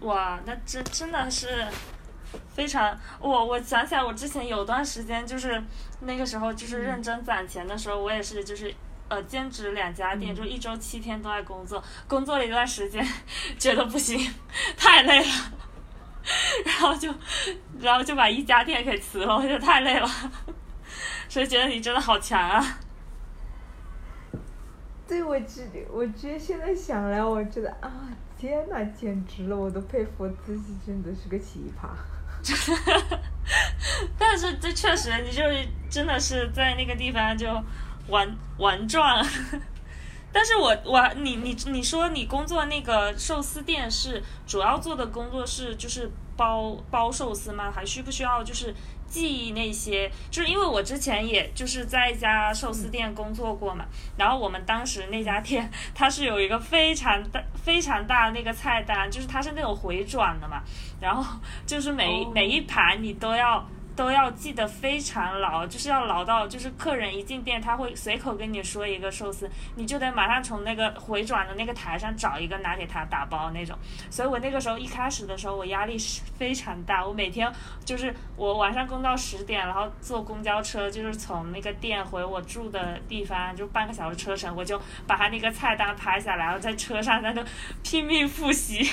[0.00, 1.66] 哇，那真真的是
[2.54, 5.62] 非常我我想起来，我之前有段时间就是
[6.00, 8.72] 那个时候就是认真攒钱的时候，我也是就是
[9.08, 13.06] 呃兼职两家店，就一周七天都在工作，工作了一段时间
[13.58, 14.20] 觉得不行，
[14.76, 15.32] 太累了，
[16.66, 17.12] 然后就
[17.80, 20.08] 然后就把一家店给辞了，我觉得太累了，
[21.28, 22.78] 所以觉得你真的好强啊！
[25.08, 27.90] 对我觉我觉得现在想来，我觉得啊。
[28.38, 29.56] 天呐，简直了！
[29.56, 31.88] 我都佩服我自己，真的是个奇葩。
[34.18, 37.46] 但是这确实，你就是真的是在那个地方就
[38.08, 39.24] 玩玩转。
[40.30, 47.70] 但是我我你你你说你工作那个寿司店是主要做的工作是就是包包寿司吗？
[47.70, 48.74] 还需不需要就是？
[49.08, 53.84] 记忆那些，就是因为我之前也就是在一家寿司店工作过嘛，
[54.16, 60.62] 然后我们当时那家店它是有一个非常大非常大的那个菜单，就是它是那种回转的嘛，
[61.00, 63.66] 然后就是每每一盘你都要。
[63.96, 73.76] 都要记得非常牢，就是要牢到，就是客人一进店，他会随口跟你说一个寿司，你就得马上从那个回转的那个台上找一个拿给他打包那种。
[74.10, 77.04] 所以我那个时候一开始的时候，我压力是非常大。
[77.04, 77.50] 我每天
[77.84, 87.42] 就是我晚上工到十点，然后坐公交车，就是从那个店回我住的地方，就半个小时车程，我就把他那个菜单拍下来，然后在车上在那
[87.82, 88.90] 拼命复习。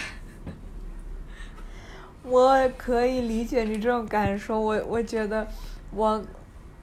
[2.24, 5.46] 我可以理解你这种感受，我我觉得，
[5.92, 6.24] 我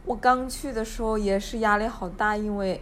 [0.04, 2.80] 我刚去的时候也是压力好大，因为，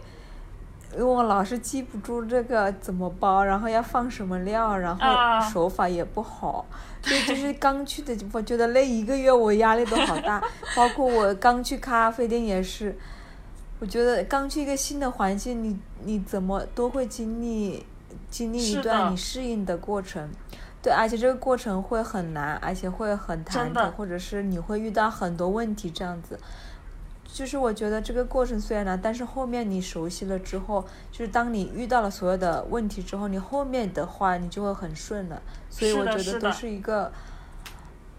[0.93, 6.65] 因为我老是记不住这个怎么包，然后要放什么料，然后手法也不好，
[7.01, 10.41] 所以就是刚去的，我觉得那一个月我压力都好大，
[10.75, 12.93] 包括我刚去咖啡店也是，
[13.79, 17.85] 我觉得刚去一个新的环境，你你怎么都会经历
[18.29, 20.29] 经历一段你适应的过程。
[20.81, 26.39] 对，而且这个过程会很难，而且会很忐忑，或者是你会遇到很多问题这样子。
[27.31, 35.41] 就是我觉得这个过程虽然难，但是后面你熟悉了之后，就是当你遇到了所有的问题之后，你后面的话你就会很顺了。
[35.69, 37.11] 所以我觉得都是一个，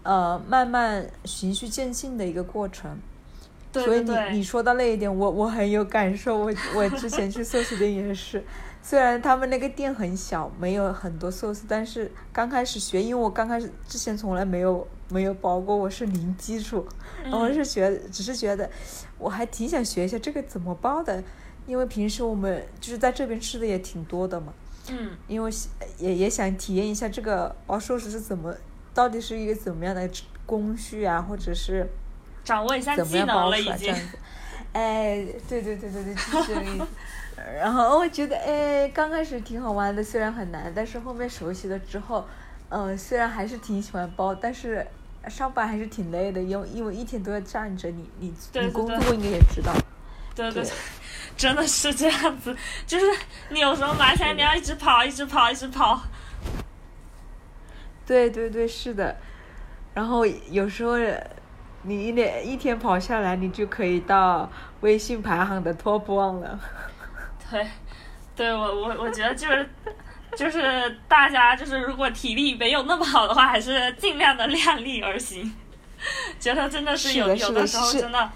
[0.03, 2.97] 呃，慢慢循序渐进的一个过程。
[3.73, 6.37] 所以你你说到那一点，我我很有感受。
[6.37, 8.43] 我我之前去搜索店也是。
[8.83, 16.85] 虽然他们那个店很小，没有很多寿司，但是刚开始学，因为我刚开始之前从来没有没有包过，我是零基础，
[17.23, 18.69] 然后是学，只是觉得
[19.19, 21.23] 我还挺想学一下这个怎么包的，
[21.67, 24.51] 因为平时我们就是在这边吃的也挺多的嘛，
[24.89, 25.51] 嗯，因为
[25.99, 28.53] 也也想体验一下这个包寿司是怎么，
[28.93, 30.09] 到底是一个怎么样的
[30.45, 31.87] 工序啊，或者是
[32.43, 33.93] 掌握一下技能了已经，
[34.73, 36.87] 哎，对对对对对，就是这个意思。
[37.59, 42.27] 然后我觉得，哎，刚开始挺好玩的，虽然很难，但是后面熟悉了之后，
[42.69, 44.85] 嗯，虽然还是挺喜欢包，但是
[45.27, 49.73] 上班还是挺累的，因为因为一天都要站着，你你你工作应该也知道。
[50.33, 50.71] 对对对，
[51.35, 52.55] 真的是这样子，
[52.87, 53.05] 就是
[53.49, 56.01] 你有时候起来你要一直跑，一直跑，一直跑。
[58.05, 59.15] 对对对，是的。
[59.93, 60.97] 然后有时候
[61.83, 66.59] 你一连一天跑下来，你就可以到微信排行的 top one 了。
[67.51, 67.67] 对，
[68.35, 69.69] 对我我我觉得就是，
[70.37, 75.53] 就是大家就是如果体力没有那么好的话，还是尽量的量力而行。
[76.39, 78.31] 觉得真的是有有的时候真的，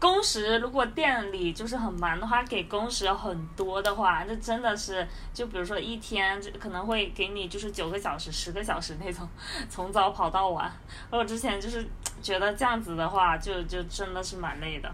[0.00, 9.28] 工时如果店里就是很忙的话，给工时很多的话，那真的是就比如说一天就可能会给你就是九个小时、十个小时那种，
[9.68, 10.72] 从早跑到晚。
[11.10, 11.86] 我之前就是
[12.20, 14.90] 觉得这样子的话，就就真的是蛮累的。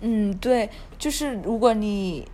[0.00, 2.26] 嗯，对，就是如果你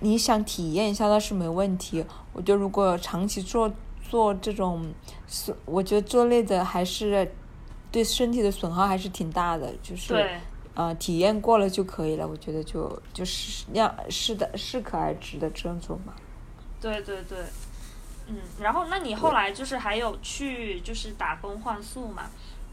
[0.00, 2.04] 你想体验一下，倒是没问题。
[2.32, 3.72] 我觉得如果长期做
[4.02, 4.92] 做这种
[5.26, 7.30] 损，我觉得做累的还是
[7.92, 9.72] 对身体的损耗还是挺大的。
[9.82, 10.30] 就是，
[10.74, 12.26] 呃体验过了就可以了。
[12.26, 16.14] 我觉得就就是要适的适可而止的这种嘛。
[16.80, 17.38] 对对对，
[18.26, 22.30] 嗯，然后那你后来就是还有去就是打工换宿嘛？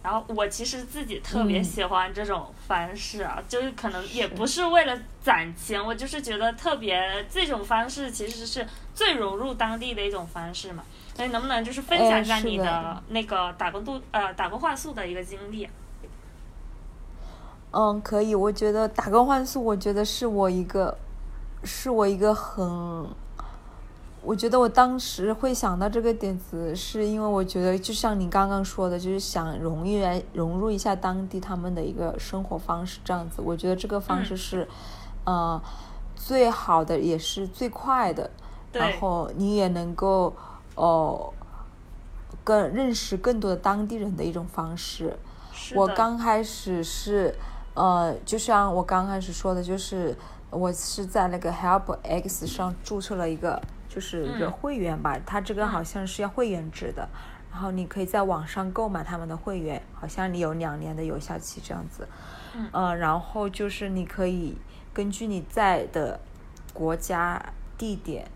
[0.08, 10.82] 然后我其实自己特别喜欢这种方式啊，就是可能也不是为了攒钱，我就是觉得特别这种方式其实是最融入当地的一种方式嘛。
[11.14, 15.68] 所以能不能就是分享一下你的那个打工度呃打工换宿的一个经历？
[17.72, 18.34] 嗯，可以。
[18.34, 20.98] 我觉得打工换宿，我觉得是我一个，
[21.66, 23.06] 是我一个很。
[24.28, 33.42] 我觉得我当时会想到这个点子，是因为我觉得就像你刚刚说的，就是想融入融入一下当地他们的一个生活方式这样子。
[33.42, 34.68] 我觉得这个方式是，
[35.24, 35.62] 呃，
[36.14, 38.30] 最好的也是最快的，
[38.74, 40.36] 然后你也能够
[40.76, 41.34] 哦，
[42.44, 45.18] 更认识更多的当地人的一种方式。
[45.74, 47.34] 我刚开始是，
[47.76, 50.14] 呃，就像我刚开始说的，就是
[50.50, 53.62] 我是在那个 Help X 上注册了一个。
[53.98, 57.10] 就是一个会员吧，它这个好像是要会员制的，
[57.52, 62.08] 然后你可以在网上购买他们的会员，好像你有两年的有效期这样子。
[62.74, 64.56] 嗯，然后就是你可以
[64.94, 66.20] 根据你在的
[66.76, 67.44] 国家
[67.76, 68.30] 地点，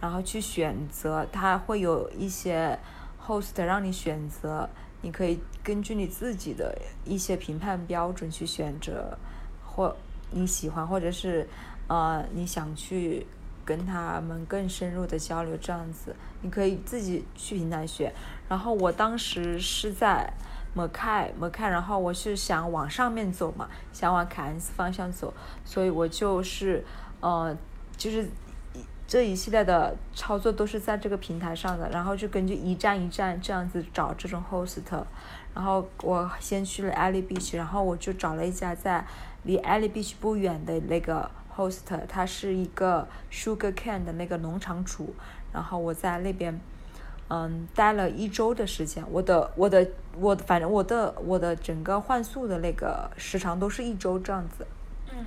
[0.00, 2.78] 然后去选择，它会有一些
[3.26, 4.70] host 让你选择，
[5.02, 9.18] 你可以根据你自己的一些评判标准去选择，
[9.64, 9.96] 或
[10.30, 11.48] 你喜欢，或者是
[11.88, 13.26] 呃你想去。
[13.64, 18.12] 跟他们更深入的交流，这样子你可以自己去平台学。
[18.48, 20.32] 然后我当时是在
[20.74, 25.32] 摩开摩开，然后我是想往上面走嘛，想往凯恩斯方向走，
[25.64, 26.84] 所以我就是
[27.20, 27.56] 呃，
[27.96, 28.28] 就是
[29.06, 34.82] 这一系列的操作都是在这个平台上的，然后就根据一站一站这样子找这种 host。
[35.54, 39.06] 然后我先去了 Ali Beach，然后我就找了一家在
[39.44, 41.30] 离 Ali Beach 不远的那个。
[41.56, 45.14] host，他是一个 sugar cane 的那个农场主，
[45.52, 46.60] 然后我在那边，
[47.28, 49.04] 嗯，待了一周的时间。
[49.10, 49.86] 我的我的
[50.18, 54.66] 我反正我的我的整个换宿的那个时长都是一周这样子。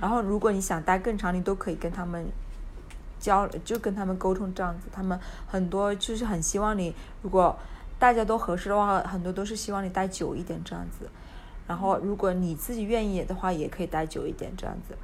[0.00, 2.26] 然后如果你想待更长，你都可以跟他们
[3.18, 4.88] 交，就跟他们沟通这样子。
[4.92, 7.56] 他们很多就是很希望你，如果
[7.98, 11.08] 大家都合适的话，很多都是希望你待久一点这样子。
[11.66, 14.94] 然后如果你自己愿意的话，也可以待久一点这样子。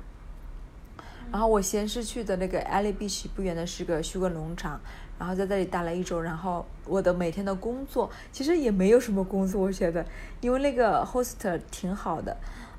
[1.32, 4.80] 然后我先是去的那个 Ali Beach 不远的是个 sugar 农场，
[5.18, 6.20] 然后在这里待了一周。
[6.20, 10.04] 然后我的每天的工作其实也没有什么工作，我觉得，
[10.40, 12.36] 因为那个 host 挺好的，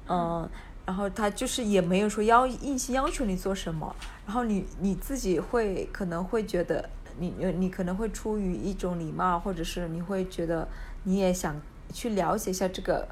[0.07, 0.49] 嗯，
[0.85, 3.93] 然后他就是也没有说要硬性要求你做什么，
[4.25, 6.89] 然后你你自己会可能会觉得
[7.19, 10.67] 你你可能会出于一种礼貌，或者是你会觉得
[11.03, 11.59] 你也想
[11.91, 13.07] 去了解一下这个。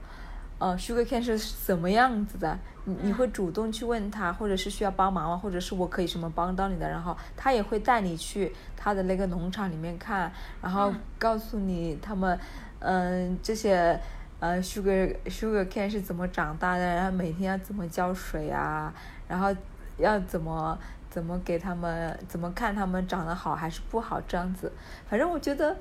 [0.64, 2.57] 呃，Sugar Cane 是什么样子的？
[2.86, 5.36] 你你会主动去问他，或者是需要帮忙吗？
[5.36, 6.89] 或者是我可以什么帮到你的？
[6.89, 12.39] 然后他也会带你去他的那个农场里面看，然后告诉你他们，
[12.80, 13.99] 嗯，这些
[14.39, 18.93] 呃 Sugar Sugar Cane 是怎么长大的，然后每天要怎么浇水啊，
[19.28, 19.53] 然后
[19.97, 24.72] 要怎么怎么给他们，怎么看他们长得好还是不好这样子。
[25.09, 25.76] 反正我觉得，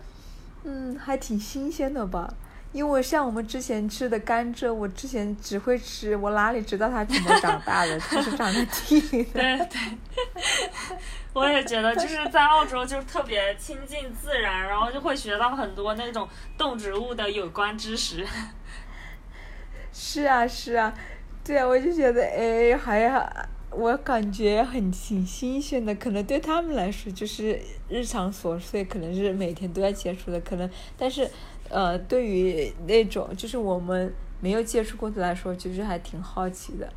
[0.64, 2.34] 嗯，还挺新鲜的吧。
[2.72, 7.98] 因为像我们之前吃的甘蔗，我之前只会吃，我哪里知道它怎么长大的？
[8.00, 9.32] 它是长在地里的。
[9.34, 9.78] 对 对，
[11.34, 18.26] 我也觉得就是在澳洲就特别亲近自然，然后就会学到很多那种动植物的有关知识。
[19.92, 20.94] 是啊是啊，
[21.44, 27.60] 对啊，我就觉得哎，还我感觉很挺新鲜的，可能对他们来说就是
[27.90, 31.30] 日常琐碎，可能是每天都要接触的，可能但是。
[31.68, 36.92] 呃，对于那种就是我们没有接触过的来说，其实还挺好奇的。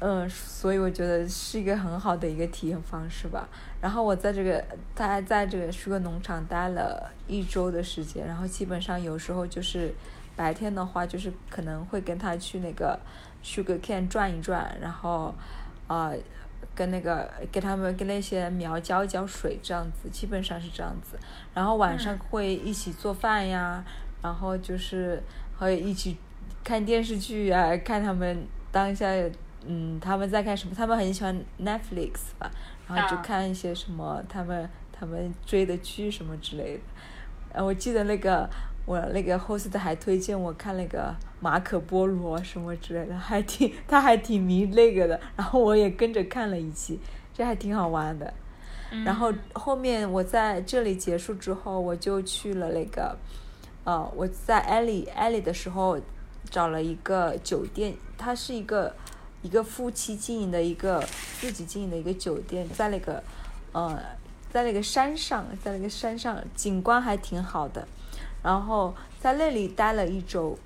[0.00, 3.48] 嗯，所以我觉得是一个很好的一个体验方式吧。
[3.80, 4.64] 然后我在这个，
[4.96, 9.94] 他还在这个舒格农场待了一周的时间，然后基本上有时候就是
[10.34, 12.98] 白天的话，就是可能会跟他去那个
[13.44, 15.34] sugar cane 转一转，然后
[15.86, 16.12] 啊。
[16.74, 21.18] 跟那个给他们跟那些苗浇一浇水，这样子基本上是这样子。
[21.54, 23.84] 然后晚上会一起做饭呀，
[24.22, 25.22] 然后就是
[25.58, 26.16] 会一起
[26.64, 29.06] 看电视剧啊，看他们当下
[29.66, 32.50] 嗯他们在看什么，他们很喜欢 Netflix 吧，
[32.88, 36.82] 然后就看一些什么他们他们追的剧什么之类的。
[37.52, 38.48] 呃，我记得那个。
[38.84, 47.00] 我那个 host 还推荐我看那个马可波罗什么之类的，还挺他还挺迷那个的，然后我也跟着看了一期，
[47.34, 48.32] 这还挺好玩的。
[49.04, 53.16] 然后后面我在这里结束之后，我就去了那个，
[53.84, 55.98] 呃，我在艾丽艾丽的时候，
[56.48, 58.94] 找了一个酒店，它是一个
[59.40, 61.02] 一个夫妻经营的一个
[61.40, 63.20] 自己经营的一个酒店，在那个
[63.72, 63.98] 呃
[64.52, 67.88] 在那个山上，在那个山上景观还挺好的，
[68.42, 70.58] 然后在那里待了一周，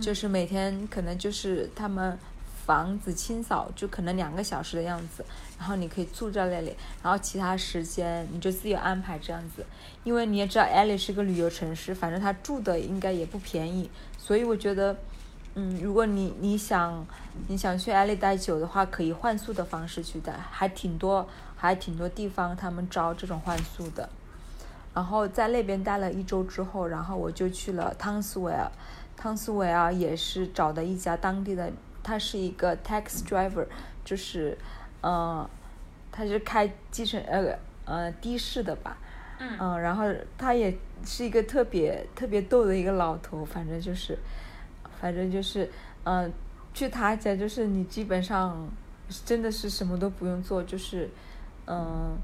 [0.00, 2.18] 就是每天可能就是他们。
[2.66, 5.24] 房子清扫就可能两个小时的样子，
[5.58, 6.72] 然后你可以住在那里，
[7.02, 9.66] 然后其他时间你就自由安排这样子。
[10.04, 14.96] 因为你也知道，艾利是个旅游城市，反正他住的应该也不便宜，所以我觉得，
[15.56, 17.04] 嗯，如果你你想
[17.48, 21.26] 你想去艾利待久的话，可以换宿的方式去待，还挺多
[21.56, 24.08] 还挺多地方他们招这种换宿的。
[24.94, 28.70] 然后在那边待了一周之后，然后我就去了汤斯维尔，
[29.20, 31.70] 汤斯维尔也是找的一家当地的。
[32.02, 33.66] 他是一个 taxi driver，
[34.02, 34.56] 就是，
[35.02, 35.46] 嗯，
[36.10, 37.54] 他是开计程呃
[37.84, 38.96] 呃的士的吧，
[39.38, 40.06] 嗯，然后
[40.38, 44.18] 他也是一个特别特别逗的一个老头，反正就是，
[44.98, 45.70] 反正就是，
[46.04, 46.32] 嗯，
[46.72, 48.66] 去他家就是你基本上
[49.26, 51.06] 真的是什么都不用做，就是，
[51.66, 52.16] 嗯，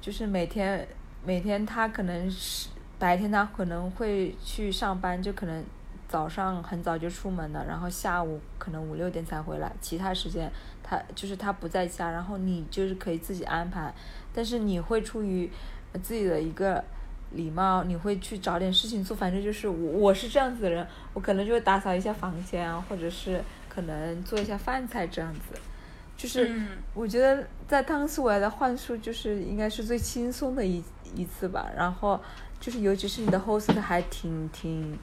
[0.00, 0.86] 就是每天
[1.24, 5.64] 每天他可能是白天他可能会去上班，就可能。
[6.08, 10.50] 早上很早就出门了，然后下午可能五六点才回来，其他时间
[10.82, 13.92] 他就是他不在家，然后你就是可以自己安排，
[14.32, 15.50] 但是你会出于
[16.02, 16.84] 自己的一个
[17.32, 25.58] 礼貌，你会去找点事情做，反正就是我我是这样子的人，我可能就会打扫一下房间啊，或者是可能做一下饭菜这样子，
[26.16, 26.54] 就是
[26.92, 30.84] 我觉得在汤斯维的换宿就是应该是最轻松的一
[31.16, 32.20] 一次吧，然后
[32.60, 34.96] 就是尤其是你的 host 还挺挺。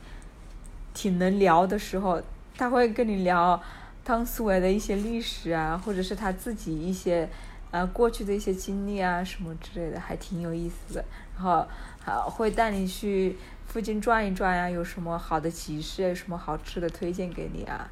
[0.93, 2.21] 挺能聊的时候，
[2.57, 3.61] 他会跟你聊
[4.03, 7.29] 汤斯维的一些历史啊，或者是他自己一些
[7.71, 11.05] 呃过去的一些经历啊什么之类的，还挺有意思的。
[11.35, 11.65] 然后
[11.99, 13.35] 还会带你去
[13.65, 17.89] 附近转一转呀，有什么好的集市，有什么好吃的推荐给你啊。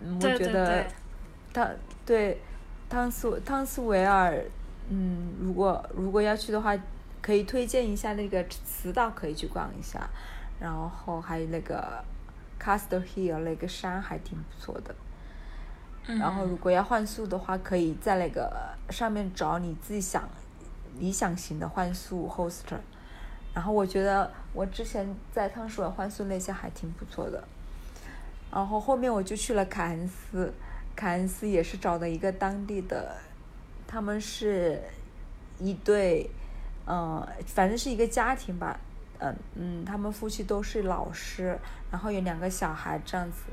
[0.00, 0.86] 嗯，我觉得
[1.52, 1.68] 汤
[2.04, 2.40] 对
[2.88, 4.42] 汤斯汤斯维尔，
[4.88, 6.76] 嗯，如果如果要去的话，
[7.20, 10.08] 可以推荐一下那个磁道，可以去逛一下。
[10.58, 12.02] 然后还有那个
[12.60, 14.94] Castle Hill 那个山还挺不错的。
[16.06, 18.52] 然后如果要换宿的话，可以在那个
[18.90, 20.28] 上面找你自己想
[20.98, 22.78] 理想型的换宿 hoster。
[23.52, 27.42] 然后我觉得我之前在汤斯维尔换宿那些还挺不错的。
[28.52, 30.54] 然后后面我就去了凯恩斯，
[30.94, 33.16] 凯恩斯也是找的一个当地的，
[33.86, 34.80] 他们是
[35.58, 36.30] 一对，
[36.86, 38.78] 嗯，反正是一个家庭吧。
[39.20, 41.58] 嗯嗯，他们夫妻都是老师，
[41.90, 43.52] 然后有两个小孩这样子，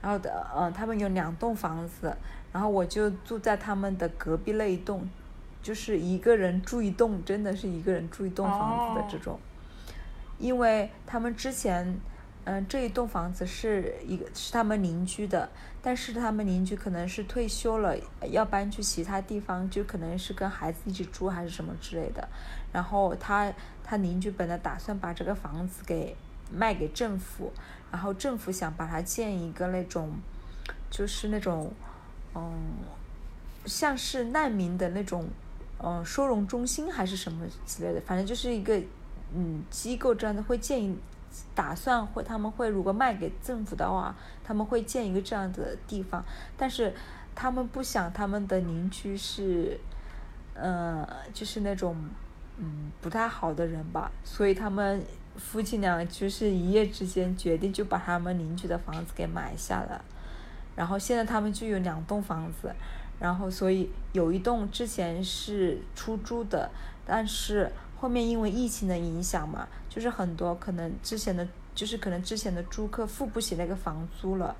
[0.00, 2.16] 然后的嗯，他们有两栋房子，
[2.52, 5.08] 然后我就住在他们的隔壁那一栋，
[5.62, 9.38] 就是一个人住一栋，真的是一个人住一栋房子的这种，
[10.38, 11.98] 因为他们之前。
[12.46, 15.48] 嗯，这一栋房子是一个是他们邻居的，
[15.80, 17.96] 但是他们邻居可能是退休了，
[18.30, 22.28] 要搬去其他地方，就可能是跟孩子一起住还是什么之类的。
[22.74, 23.50] 然后他
[23.82, 26.14] 他邻居本来打算把这个房子给
[26.52, 27.50] 卖给政府，
[27.90, 30.12] 然后政府想把它建一个那种，
[30.90, 31.72] 就是那种，
[32.34, 32.52] 嗯，
[33.64, 35.26] 像是难民的那种，
[35.78, 38.78] 嗯，收容中心还是什么之类的，反正就是一个
[39.32, 40.98] 嗯机构这样的会建议。
[41.52, 44.14] 打算会，他们会如果卖给政府的话，
[44.44, 46.24] 他们会建一个这样的地方，
[46.56, 46.94] 但是
[47.34, 49.80] 他们不想他们的邻居是，
[50.54, 51.96] 嗯，就是那种
[52.58, 55.04] 嗯不太好的人吧，所以他们
[55.36, 60.04] 夫妻俩就是一夜之间决定就把他们邻居的房子给买下了，
[60.76, 62.74] 然后现在他们就有两栋房子，
[63.18, 66.70] 然后所以有一栋之前是出租的，
[67.06, 67.70] 但是。
[67.96, 74.54] 后面因为疫情的影响嘛，就是很多可能之前的，就是可能之前的租客付不起那个房租了，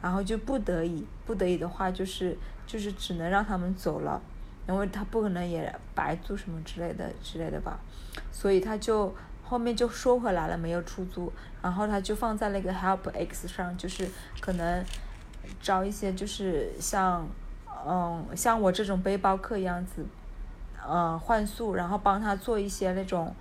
[0.00, 2.38] 然后就不得已，不得已的话就是
[2.68, 4.22] 就是只能让他们走了，
[4.68, 7.78] 因为他不可能也白租什么之类的之类的吧，
[8.30, 14.08] 所以他就后面就收回来了，没有出租，然后他就放在那个 Help X 上，就是
[14.40, 14.84] 可能
[15.60, 17.26] 招一些就是像
[17.86, 20.04] 嗯像我这种背包客一样子。
[20.86, 23.34] 嗯，换宿，然后帮他做一些那种，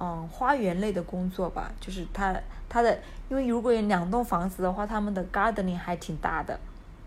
[0.00, 1.70] 嗯，花园类的工作吧。
[1.80, 2.34] 就是他
[2.68, 2.98] 他的，
[3.28, 6.58] 因为如果有两栋房子的话，他们的 gardening 还挺大的。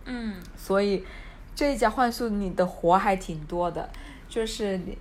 [0.06, 0.36] 嗯。
[0.56, 1.06] 所以
[1.56, 3.90] 这一家换宿你的活还挺多的，
[4.28, 4.98] 就是你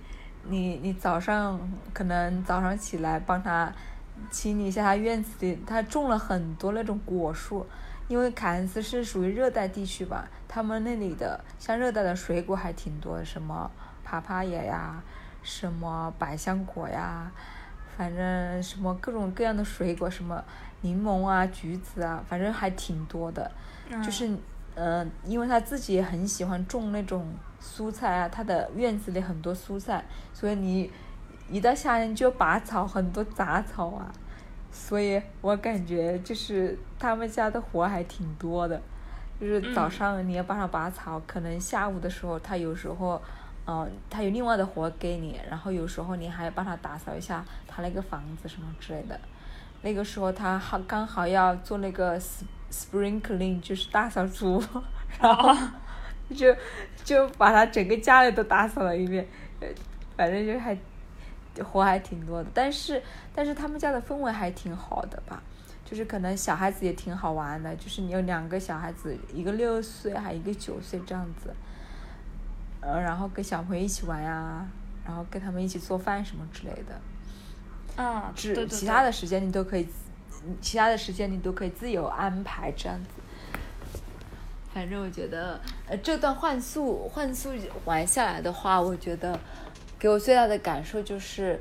[0.47, 1.59] 你你早上
[1.93, 3.71] 可能早上起来帮他
[4.31, 7.65] 清理一下他院子里，他种了很多那种果树，
[8.07, 13.69] 因为凯恩斯是属于热带地区吧，他们那里的像热带的水果还挺多的，什么。
[14.07, 15.01] 爬爬野呀，
[15.41, 17.31] 什么百香果呀，
[17.97, 20.43] 反正什么各种各样的水果，什么
[20.81, 23.51] 柠檬啊、橘子啊，反正还挺多的。
[24.03, 24.29] 就是，
[24.75, 27.25] 嗯，因为他自己也很喜欢种那种
[27.61, 30.03] 蔬菜啊，他的院子里很多蔬菜，
[30.33, 30.91] 所以你
[31.49, 34.11] 一到夏天就拔草，很多杂草啊。
[34.71, 38.81] 所以我感觉就是他们家的活还挺多的，
[39.39, 43.21] 就是早上你要帮他拔草，可能下午的时候他有时候，
[43.65, 49.17] 嗯，他有另外的活给你，然后有时候你还要帮他打扫一下他那个房子什么之类的。
[49.81, 52.19] 那个时候他好刚好要做那个
[52.71, 54.63] sprinkling，就是大扫除，
[55.21, 55.55] 然后
[56.35, 56.55] 就
[57.03, 59.27] 就把他整个家里都打扫了一遍，
[60.17, 60.77] 反正就还。
[61.63, 63.01] 活还挺多的，但是
[63.33, 65.41] 但是他们家的氛围还挺好的吧，
[65.85, 71.55] 就是可能小孩子也挺好玩的，就是你有两个小孩子，一个六岁还一个九岁这样子，
[72.81, 74.67] 呃，然后跟小朋友一起玩呀，
[75.05, 79.87] 然后跟他们一起做饭什么之类的，啊，只其他的时间你都可以，
[80.61, 83.09] 其他的时间你都可以自由安排这样子。
[84.73, 87.51] 反正我觉得，呃，这段换宿换宿
[87.85, 89.39] 玩下来的话，我觉得。
[89.97, 91.59] 给我最大的感受就是，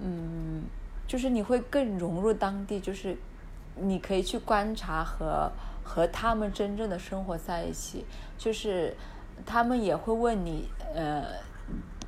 [0.00, 0.62] 嗯，
[1.08, 3.18] 就是你会更融入当地，就是
[3.74, 5.50] 你可以去观察和
[5.82, 8.06] 和他们真正的生活在一起，
[8.38, 8.96] 就是
[9.44, 11.24] 他们也会问你，呃，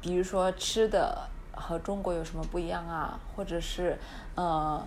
[0.00, 3.98] 比如说吃的和中国有什么不一样啊，或者是
[4.36, 4.82] 呃，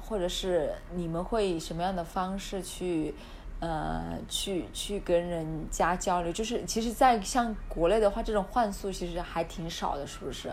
[0.00, 3.14] 或者是你们会以什么样的方式去。
[3.60, 10.48] 呃，去去跟人家交流，就是其实，在像国内的话，这种换宿其实还挺少的，是不是？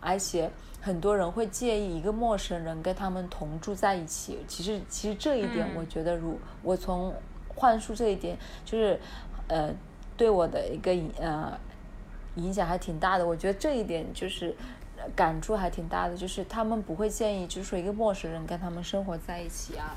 [0.00, 4.36] 而且很多人会介意一个陌生人跟他们同住在一起。
[4.48, 7.14] 其实，其实这一点，我觉得，如我从
[7.46, 8.98] 换宿这一点，就是
[9.46, 9.72] 呃，
[10.16, 11.56] 对我的一个呃
[12.34, 13.24] 影响还挺大的。
[13.24, 14.52] 我觉得这一点就是
[15.14, 19.94] 感触还挺大的，就是他们不会建议，就是说一个陌生人跟他们生活在一起啊。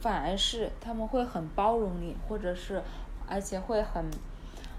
[0.00, 2.82] 反而是他们会很包容你，或者是，
[3.26, 4.04] 而且会很，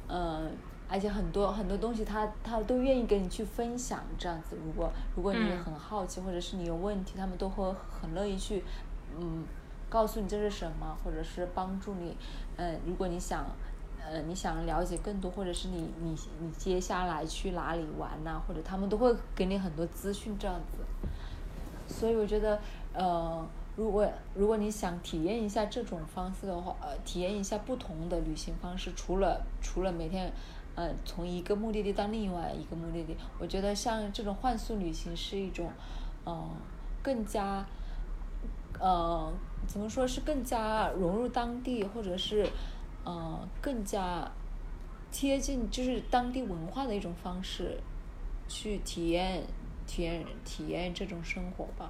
[0.08, 0.52] 嗯，
[0.88, 4.56] 而且很多很多东西他他都愿意跟你去分享这样子。
[4.64, 8.64] 如果如果你很好奇，或者是你有问题，他们都会很乐意去，
[9.20, 9.44] 嗯，
[9.90, 12.16] 告诉你这是什么，或者是帮助你。
[12.58, 13.46] 嗯，如果你想，
[14.10, 20.78] 呃，你想了解更多，或者是你你你接下来去哪里玩呐，或者他们都会给你很多资讯这样子。
[21.88, 22.60] 所以我觉得，
[22.94, 23.46] 呃。
[23.78, 30.32] 如果如果你想体验一下这种方式的话，呃，体验一下不同的旅行方式，除了除了每天，
[30.76, 35.70] 呃，从一个目的地到另外一个目的地，我觉得像这种换宿旅行是一种，
[36.26, 36.52] 嗯，
[37.04, 37.66] 更加，
[38.80, 39.30] 呃，
[39.68, 42.48] 怎么说是更加融入当地，或者是，
[43.06, 44.30] 呃，更加
[45.12, 47.80] 贴近就是当地文化的一种方式，
[48.48, 49.44] 去体验
[49.88, 51.90] 体验体验这种生活吧。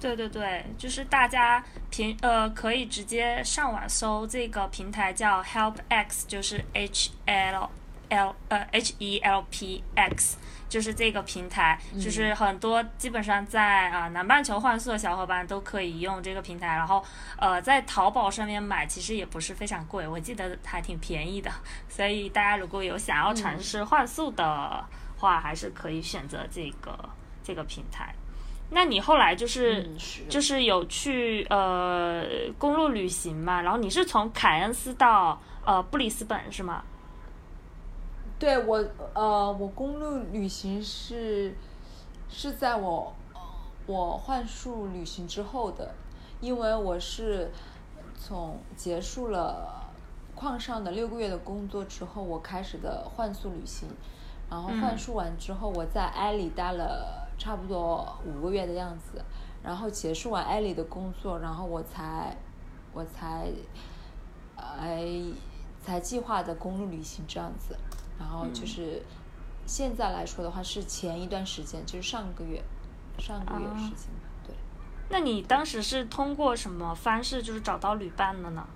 [0.00, 7.70] 对对对，就是大家平呃可以直接上网搜这个平台叫 HelpX，就是 H L
[8.08, 10.36] L 呃 H E L P X，
[10.68, 17.04] 就是这个平台，就是很多基本上在啊南半球换宿的小伙伴都可以用这个平台，然后
[17.38, 21.50] 呃在淘宝上面买其实也不是非常贵，我记得还挺便宜的，
[21.88, 24.84] 所以大家如果有想要尝试换宿的
[25.18, 26.96] 话，还是可以选择这个
[27.42, 28.14] 这个平台。
[28.68, 29.88] 那你后来就是
[30.28, 32.24] 就是有去呃
[32.58, 33.62] 公路旅行嘛？
[33.62, 36.82] 然后你是从凯恩斯到呃布里斯本是吗？
[38.38, 38.84] 对我
[39.14, 41.54] 呃我公路旅行是
[42.28, 43.14] 是在我
[43.86, 45.94] 我幻术旅行之后的，
[46.40, 47.50] 因为我是
[48.18, 49.90] 从结束了
[50.34, 53.88] 矿上的六个月的工作之后，我开始的幻术旅行，
[54.50, 57.24] 然后幻术完之后，我在埃里待了。
[57.38, 59.22] 差不多五个月的样子，
[59.62, 62.34] 然后结束完艾里的工作，然后我才，
[62.94, 63.52] 我才，
[64.56, 65.22] 哎，
[65.84, 67.76] 才计划的公路旅行这样子，
[68.18, 69.02] 然后就是
[69.66, 72.62] 现在来说的话是前一段时间，就是上个月，
[73.18, 74.10] 上个月事情，
[74.44, 74.54] 对。
[75.08, 78.66] 那你当时是通过什么方式就是找到旅伴的呢？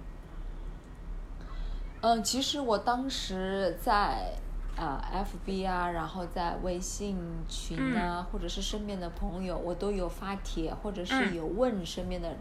[2.02, 4.34] 嗯，其实我当时在。
[4.76, 12.38] 啊，FB 啊，然后在微信群啊，或者是身边的朋友，我都有发帖，或者是有问身边的人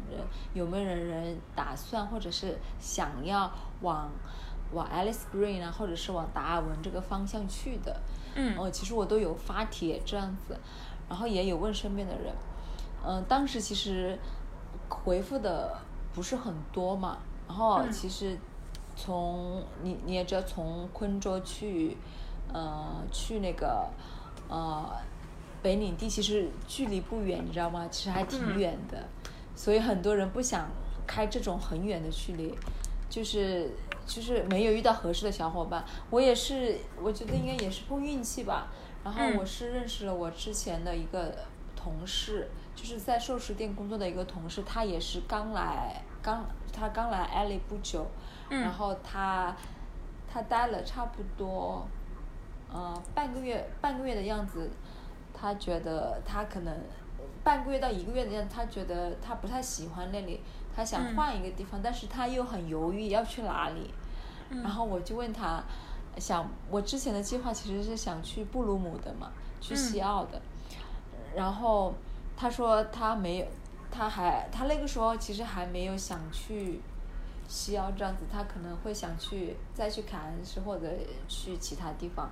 [0.53, 4.09] 有没有人人打算，或者是想要往
[4.71, 7.99] 往 Alice Green 啊，或者是往达尔文这个方向去的。
[8.35, 8.57] 嗯。
[8.57, 10.57] 哦，其实我都有发帖这样子，
[11.07, 12.33] 然后也有问身边的人。
[13.05, 14.17] 嗯，当时其实
[14.89, 15.77] 回复的
[16.13, 17.17] 不是很多嘛，
[17.47, 18.37] 然后其实
[18.95, 21.97] 从你你也知道从昆州去。
[22.51, 23.87] 呃，去那个，
[24.49, 24.83] 呃，
[25.61, 27.87] 北领地其实距离不远，你知道吗？
[27.91, 29.07] 其实还挺远的，
[29.55, 30.67] 所以很多人不想
[31.05, 32.51] 开这种很远的距离，
[33.07, 33.69] 就是
[34.09, 35.85] 就是没有遇到合适的小伙伴。
[36.09, 38.67] 我也是，我觉得应该也是碰运气吧。
[39.03, 41.33] 然后我是认识了我之前的一个
[41.75, 48.07] 同事，就是在寿司店工作的一个同事，他也是刚来刚他刚来艾利不久，
[48.49, 49.55] 然后他
[50.27, 51.87] 他待了差不多。
[52.73, 54.69] 嗯，半个月半个月的样子，
[55.33, 56.75] 他觉得他可能
[57.43, 60.41] 半个月到一个月的样子，他觉得他不太喜欢那里，
[60.75, 63.91] 他想换一个地方，但是他又很犹豫要去哪里。
[64.49, 65.63] 然后我就问他，
[66.17, 69.31] 想我之前的计划其实是想去布鲁姆的嘛，
[69.61, 70.41] 去西澳的。
[71.35, 71.93] 然后
[72.35, 73.45] 他说他没有，
[73.91, 76.81] 他还他那个时候其实还没有想去。
[77.51, 80.87] 西澳这样子，他可能会想去再去凯恩斯或者
[81.27, 82.29] 去其他地方。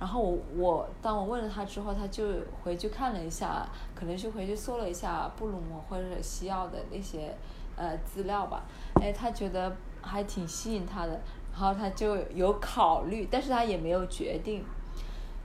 [0.00, 2.24] 然后我我当我问了他之后，他就
[2.64, 7.36] 回去看了一下，可能是回去搜了一下布鲁姆或者西澳的那些
[7.76, 8.62] 呃资料吧。
[8.94, 14.64] 哎，他觉得还挺吸引他的，然后他就有考虑，但是他也没有决定。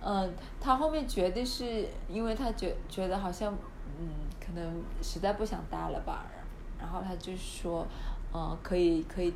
[0.04, 3.54] 嗯，他后面决定是因为他觉觉得好像
[4.00, 4.10] 嗯
[4.46, 6.26] 可能实在不想待了吧，
[6.80, 7.86] 然后他就说。
[8.34, 9.34] 嗯，可以可以，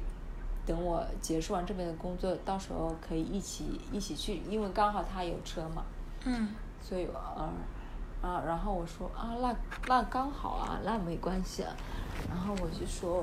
[0.65, 5.83] 等我结束完这边的工作，到时候可以一起一起去，因为刚好他有车嘛。
[6.23, 6.47] 嗯。
[6.81, 7.05] 所以
[7.37, 7.51] 嗯，
[8.21, 9.53] 啊，然后我说啊，那
[9.87, 11.75] 那刚好啊，那没关系啊。
[12.29, 13.21] 然后我就说，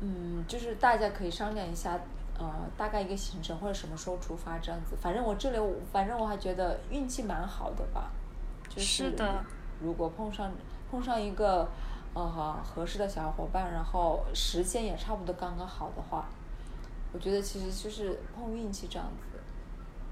[0.00, 1.96] 嗯，就是大家可以商量一下，
[2.40, 4.96] 呃，大概一个行程或者什么时候出发这样子。
[5.00, 5.58] 反正我这里，
[5.92, 8.10] 反正我还觉得运气蛮好的吧。
[8.68, 9.44] 就是的。
[9.80, 10.50] 如果碰上
[10.90, 11.68] 碰上一个。
[12.12, 16.26] 呃，合适的小伙伴，然后时间也差不多刚刚好的话，
[17.12, 19.29] 我觉得其实就是碰运气这样子。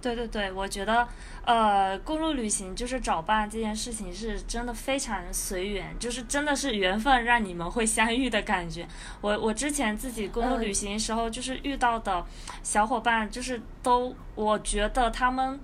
[0.01, 1.07] 对对对，我觉得，
[1.44, 8.86] 呃，公路旅行就是找伴这件事情是真的非常随缘，就是真的是缘分让你们会相遇的感觉。
[9.20, 12.24] 我我之前自己公路旅行时候就是遇到的
[12.62, 15.59] 小伙伴，就是都我觉得他们。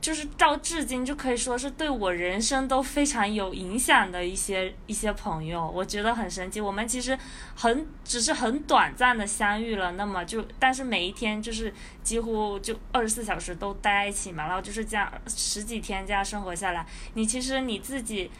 [0.00, 6.60] 就是到至今就可以说是对我人生都非常有影响的一些一些朋友，我觉得很神奇。
[6.60, 7.18] 我们其实
[7.56, 11.72] 很只是很短暂的相遇了，那么就但是每一天就是
[12.02, 18.30] 几乎就二十四小时都待在一起嘛，然后就是这样十几天这样生活下来，你其实你自己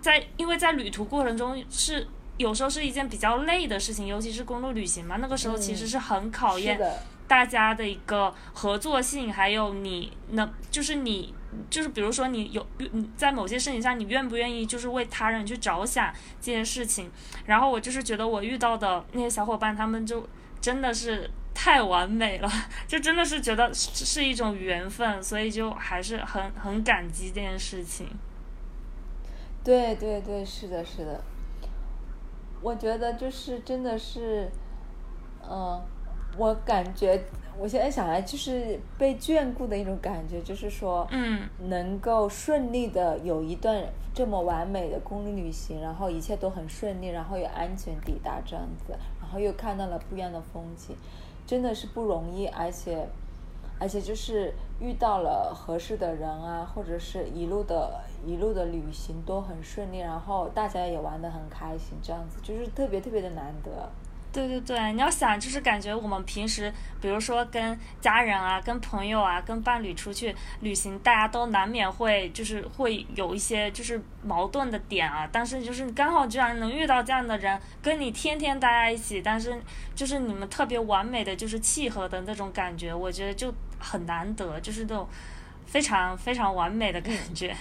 [0.00, 2.06] 在因为在旅途过程中是
[2.36, 6.80] 有时候是一件比较累的事情，尤其是公路旅行嘛，那个时候其实是很考验。
[7.28, 11.34] 大家的一个合作性，还有你能，就是你，
[11.68, 17.10] 就是比如说你有你在某些事情上，你愿不愿意就是为他人去着想这件事情。
[17.46, 20.24] 然后我就是觉得我遇到的那些小伙伴，他们就
[20.60, 22.48] 真的是太完美了，
[22.86, 28.06] 就真的是觉得是一种缘分，所以就还是很很感激这件事情。
[29.64, 31.24] 对对对，是的，是的。
[32.66, 34.50] 我觉得就是真的是，
[35.48, 35.80] 嗯。
[36.38, 37.18] 我感觉，
[37.58, 50.94] 我现在想来就是被眷顾的一种感觉，就是说，嗯，能够顺利的有一段这么完美的公路旅行，然后一切都很顺利，然后又安全抵达这样子，然后又看到了不一样的风景，
[51.46, 53.08] 真的是不容易，而且，
[53.78, 63.90] 而且就是遇到了合适的人啊，或者是一路的一路的旅行都很顺利，然后大家也玩得很开心，这样子就是特别特别的难得。
[64.36, 66.70] 对对对，你要想，就是感觉我们平时，
[67.00, 75.26] 比如说跟家人啊、跟朋友啊、跟伴侣出去旅行，大家都难免会就是会有一些就是矛盾的点啊。
[75.32, 79.58] 但是就是刚好居然能遇到这样的人，跟你天天待在一起，但是
[79.94, 85.08] 就是你们特别完美的就是契合的那种感觉，我觉得就很难得，就是那种
[85.64, 87.56] 非常非常完美的感觉。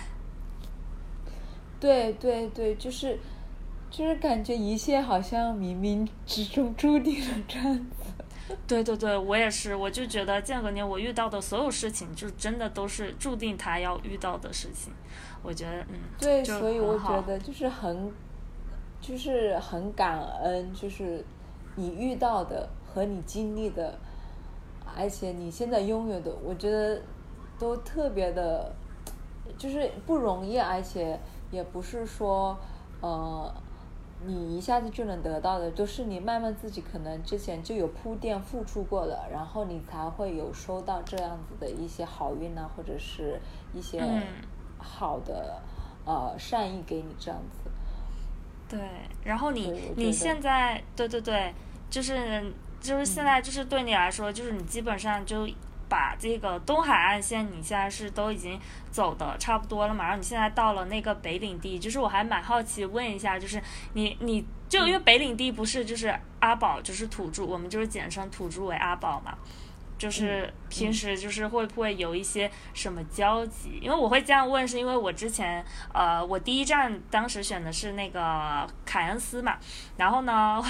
[1.80, 3.18] 对对对，就是。
[3.96, 8.54] 就是感觉一切好像冥冥之中注定了这样子。
[8.68, 14.92] 对对对，我也是，我就觉得间隔年我遇到的所有事情，就真的都是注定他要遇到的事情。
[15.42, 18.12] 我觉得，嗯，对，所以我觉得就是很，
[19.00, 21.24] 就是很感恩，就是
[21.76, 23.98] 你遇到的和你经历的，
[24.94, 27.02] 而且你现在拥有的，我觉得
[27.58, 28.76] 都特别的，
[29.58, 31.18] 就是不容易，而且
[31.50, 32.60] 也不是说，
[33.00, 33.56] 呃。
[34.24, 43.40] 你一下子就能得到的，都是你慢慢自己可能之前就有铺垫付出过的，然后你才会有收到这样子的一些好运啊，或者是
[43.74, 44.02] 一些
[44.78, 45.62] 好的
[46.06, 47.70] 呃善意给你这样子。
[48.68, 48.80] 对，
[49.24, 51.54] 然后你你现在对对对，
[51.90, 52.52] 就是
[52.82, 55.48] 就是现在就是对你来说，就是你基本上就
[56.16, 58.58] 把这个东海岸线你现在是都已经
[58.90, 63.62] 走的差不多了嘛，然后你现在到了那个北领地，就是我还蛮好奇问一下，就是
[63.94, 69.38] 你你就因为北领地不是就是阿宝就是土著，我们就是简称土著为阿宝嘛。
[69.98, 73.80] 就是平时就是会不会有一些什么交集？
[73.82, 79.58] 因为我会这样问，是因为我之前呃，我第一站当时选的是那个凯恩斯嘛，
[79.98, 80.62] 然后呢，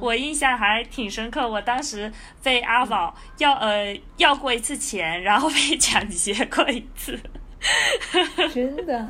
[0.00, 2.12] 我印象还挺深刻，我当时
[2.42, 7.18] 被阿宝要呃要过一次钱，然后被抢劫过一次，
[8.52, 9.08] 真的。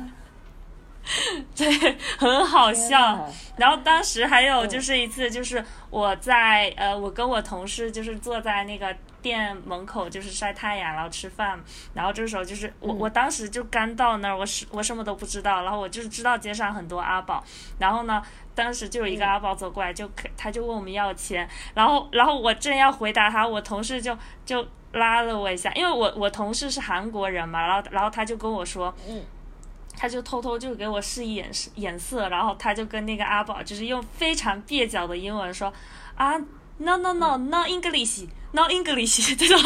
[1.53, 3.29] 对，很好笑。
[3.57, 11.59] 然后当时还有就是一次，就是我在呃，我跟我同事就是坐在那个店门口，就是晒太阳，然后吃饭。
[11.95, 15.63] 然后这时候就是我，我当时就刚到那儿，我是我什么都不知道。
[15.63, 17.43] 然后我就是知道街上很多阿宝。
[17.79, 18.21] 然后呢，
[18.53, 20.07] 当时就有一个阿宝走过来，就
[20.37, 21.49] 他就问我们要钱。
[21.73, 24.15] 然后然后我正要回答他，我同事就
[24.45, 27.65] 就拉了我一下，因为我我同事是韩国人嘛。
[27.65, 29.23] 然后然后他就跟我说，嗯。
[29.95, 35.71] 他就偷偷就给我示意眼眼色，然后他就跟那个阿宝就是用非常蹩脚的英文说，
[36.15, 36.33] 啊
[36.77, 38.27] ，no no no no English。
[38.55, 39.59] No English 这种，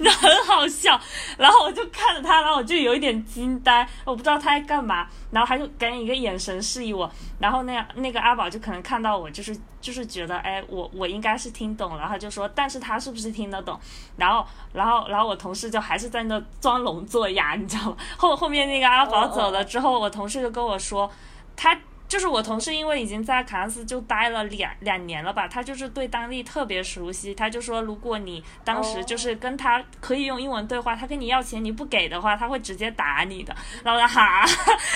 [0.00, 1.00] 那很好笑。
[1.38, 5.08] 然后我就看着他，然后我就有一点惊呆，我不知道他在干嘛。
[5.30, 7.10] 然后他就给你一个眼神示意我。
[7.38, 12.04] 然后那样那个阿宝就可能看到我，就是就是觉得，哎，我我应该是听懂了。
[12.06, 13.80] 他就说，但是他是不是听得懂？
[14.18, 17.96] 然后然后然后我同事就还是在那装聋作哑，你知道吗？
[18.18, 21.10] 后后面那个阿宝走了之后，我同事就跟我说，
[21.56, 21.74] 他。
[22.12, 27.34] 就是我同事，因为已经在卡恩斯就待了两两年了吧，他就是对当地特别熟悉。
[27.34, 33.56] 他就说，如果你当时就是跟他可以用英文对话，他跟你要钱你不给的话，他会直接打你的。
[33.82, 34.44] 然后他哈，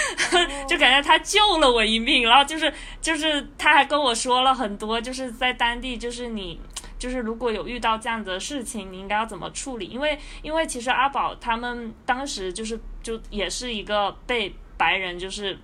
[0.69, 2.25] 就感觉他救了我一命。
[2.29, 6.61] 然后就是就是他还跟我说了很多，就是在当地就是你
[6.99, 9.87] 就是如果有遇到这样子的事情，你应该要怎么处理？
[9.87, 15.59] 因为因为其实阿宝他们当时就是就也是一个被白人就是。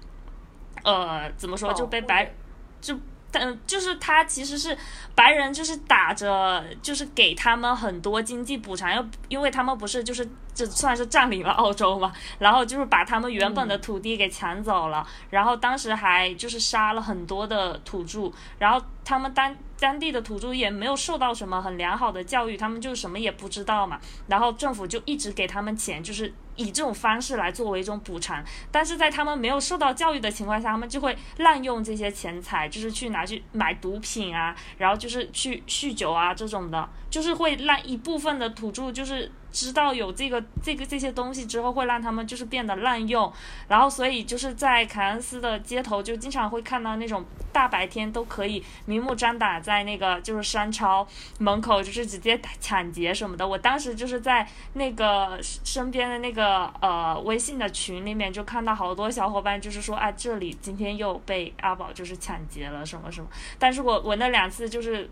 [0.83, 2.33] 呃，怎么说就被白，
[2.81, 2.99] 就
[3.31, 4.77] 但就是他其实是
[5.15, 26.33] 白人，就是打着就是给他们很多经济补偿，又因为他们不是就是这算是占领了澳洲嘛，然后就是把他们原本的土地给抢走了，然后当时还就是杀了很多的土著，然后他们当当地的土著也没有受到什么很良好的教育，他们就什么也不知道嘛，然后政府就一直给他们钱，就是。
[26.55, 39.33] 以这种方式来作为一种补偿，但是在他们没有受到教育的情况下，他们就会滥用这些钱财，就是去拿去买毒品啊，然后就是去酗酒啊这种的，就是会让一部分的土著就是。
[39.53, 43.33] 知道有这个这个这些东西之后，会让他们就是变得滥用，
[43.69, 51.07] 然后所以就是在凯恩斯的街头就经常会看到那种大白天都可以明目张胆在那个就是商超
[51.39, 53.47] 门口就是直接抢劫什么的。
[53.47, 63.29] 我当时就是在那个身边的那个呃微信的群里面就看到好多小伙伴就是说啊这里今天又被阿宝就是抢劫了什么什么，
[63.59, 65.11] 但是我我那两次就是。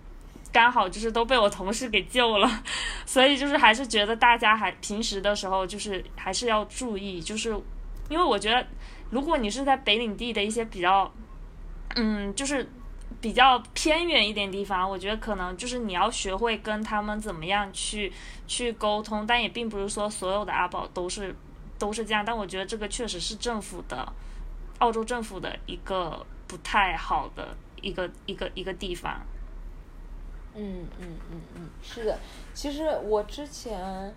[0.53, 2.63] 刚好就是都被我同事给救了，
[3.07, 7.51] 所以就是还是觉得大家还平时的时候就是还是要注意，就是
[8.09, 8.67] 因为我觉得
[9.11, 11.11] 如果你是在北领地的一些比较，
[11.95, 12.69] 嗯，就是
[13.21, 18.13] 比较偏远一点地方，我觉得可能就是你要学会跟他们怎么样去
[18.49, 21.35] 去沟通，但也并不是说所有的阿宝都是
[21.79, 24.13] 都是这样，但我觉得这个确实是政府的
[24.79, 29.21] 澳洲政府的一个不太好的一个一个一个地方。
[30.55, 32.19] 嗯嗯嗯嗯，是的，
[32.53, 34.15] 其实我之前，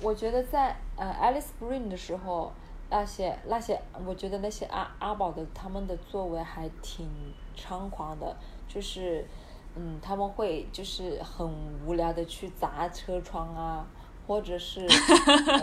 [0.00, 2.52] 我觉得在呃 Alice Spring 的时候，
[2.88, 7.08] 那些那些，我觉得那些阿阿宝的他们的作为还挺
[7.56, 8.36] 猖狂的，
[8.68, 9.26] 就是，
[9.74, 11.46] 嗯，他们会就是很
[11.86, 13.84] 无聊的去砸车窗啊，
[14.26, 14.86] 或者是，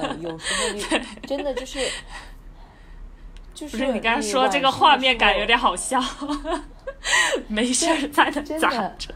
[0.02, 0.82] 呃， 有时候你
[1.28, 1.80] 真的就是，
[3.54, 6.00] 就是你刚刚说这个画面感有点好笑，
[7.48, 9.14] 没事儿在那砸车。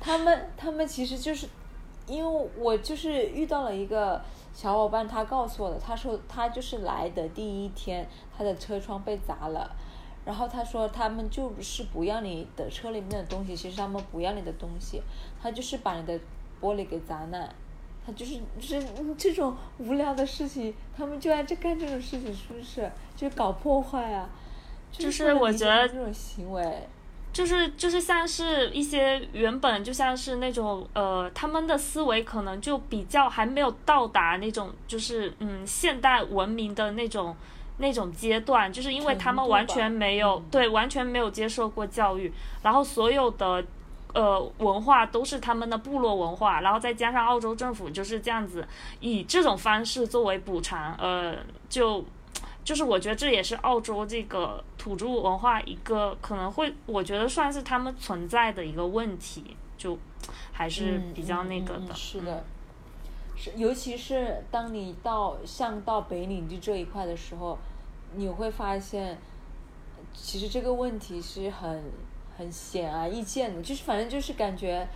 [0.00, 1.46] 他 们他们其实就是，
[2.06, 4.22] 因为我就是遇到了一个
[4.52, 8.06] 小伙伴，他告诉我的，他说他就是来的第一天，
[8.36, 9.74] 他的车窗被砸了，
[10.24, 15.02] 然后他说他们就是不要你的车里面的东西，其实他们不要你的东西，
[15.42, 16.18] 他就是把你的
[16.60, 17.48] 玻璃给砸烂，
[18.06, 22.90] 他就是就是这种无聊的事情，他们就爱这干这种事情，是不是？
[23.16, 24.28] 就搞破坏啊！
[24.92, 26.86] 就是我觉得这种行为。
[27.34, 37.36] 就是就是像是一些原本就像是那种呃，他们的思维可能就比较还没有到达那种就是嗯现代文明的那种
[37.78, 42.32] 那种阶段，就是因为他们完全没有对完全没有接受过教育，
[42.62, 43.64] 然后所有的
[44.12, 48.64] 呃文化都是他们的部落文化，然后再加上澳洲政府就是这样子
[49.00, 51.34] 以这种方式作为补偿，呃，
[51.68, 52.04] 就
[52.64, 59.98] 就是我觉得这也是澳洲这个土著文化一个可能会，我觉得算是他们存在的一个问题，就
[60.52, 61.94] 还是比较那个的。
[61.94, 62.44] 是的，
[63.36, 67.58] 是尤其是当你到像到北领地这一块的时候，
[68.16, 69.18] 你会发现。
[70.16, 71.82] 其实这个问题是很
[72.36, 74.86] 很显而易见的，就是反正就是感觉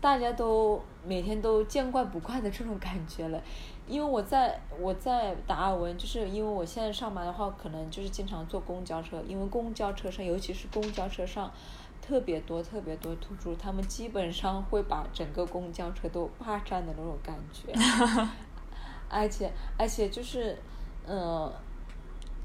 [0.00, 3.40] 大家都每天都见怪不怪的这种感觉了。
[3.86, 11.52] 因为我在我在达尔文，就是因为我现在上班的话，可能就是经常坐公交车，因为公交车上，尤其是公交车上
[12.00, 17.72] 特别多特别多土著，他们基本上会把整个公交车都霸占的那种感觉，
[19.08, 20.58] 而且而且就是
[21.06, 21.52] 嗯。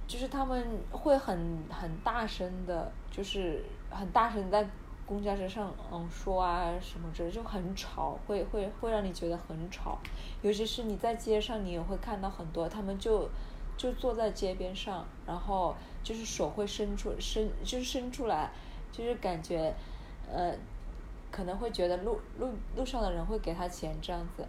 [0.07, 4.67] 就是他们会很很大声的，就是很大声在
[5.09, 9.97] 公交车上嗯说啊什么之类，就很吵，会会会让你觉得很吵。
[10.43, 13.27] 尤其是你在街上，你也会看到很多，他们就
[13.75, 18.51] 就坐在街边上，然后就是手会伸出伸，就是伸出来，
[18.91, 19.73] 就是感觉
[20.31, 20.53] 呃
[21.31, 24.45] 可能会觉得路路路上的人会给他钱这样子。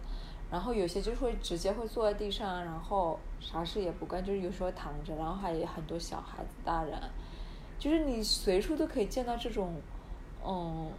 [0.51, 7.01] 然后有些就会直接会坐在地上，然后啥事也不干，就是有时候躺着，然后还有很多小孩子、大人，
[7.79, 9.73] 就是你随处都可以见到这种，
[10.45, 10.91] 嗯，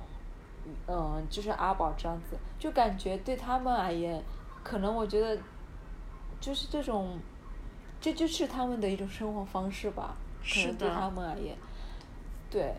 [0.86, 4.22] 嗯，就是阿宝这样子，就感觉对他们而言，
[4.62, 5.40] 可能我觉得，
[6.40, 7.18] 就是这种，
[8.00, 11.56] 这就是他们的一种生活方式吧，可能对他们而言，
[12.50, 12.74] 对。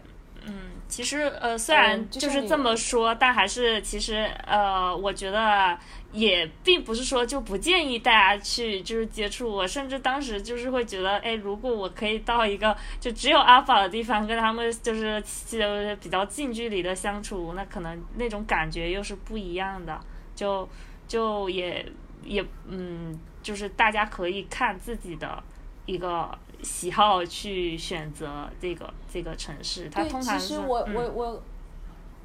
[0.46, 5.78] 嗯，其实呃，虽然就是这么说，但还是其实呃，我觉得
[6.12, 9.50] 也并不是说就不建议大家去就是接触。
[9.50, 15.58] 我甚至当时就是会觉得，哎，如果我可以到一个就只有阿法的地方，跟他们就是就
[16.02, 20.00] 比较近距离的相处，那可能那种感觉又是不一样的。
[20.36, 20.68] 就
[21.08, 21.86] 就也
[22.26, 25.42] 也嗯，就是大家可以看自己的
[25.86, 26.38] 一个。
[26.64, 30.48] 喜好去选择这个这个城市，它通常是。
[30.48, 31.44] 其实我我我，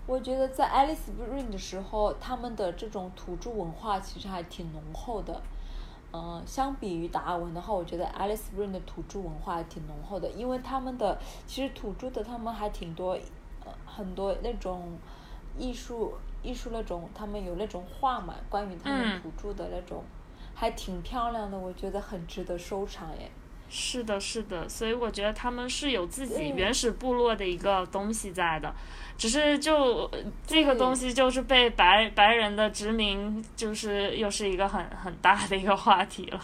[0.06, 5.42] 我觉得在 Alice Spring 的时候，他们的这种土著文化其实还挺浓厚的。
[6.10, 13.12] 嗯，相比于达尔文的话，我觉得 Alice Spring 的土著文化还挺浓厚的，因为他们的其实土著的他们还挺多，
[13.66, 14.96] 呃，很多那种
[15.58, 20.02] 艺术艺术那种，他们有那种画嘛，关于他们土著的那种，
[20.54, 23.30] 还挺漂亮的，我觉得很值得收藏耶。
[23.70, 28.74] 是的，是的，所以我觉得他们是有自己原始部落的一个东西在的，
[29.16, 30.10] 只是就
[30.46, 36.40] 这个东西就是被白白人的殖民，就是又是一个很很大的一个话题了。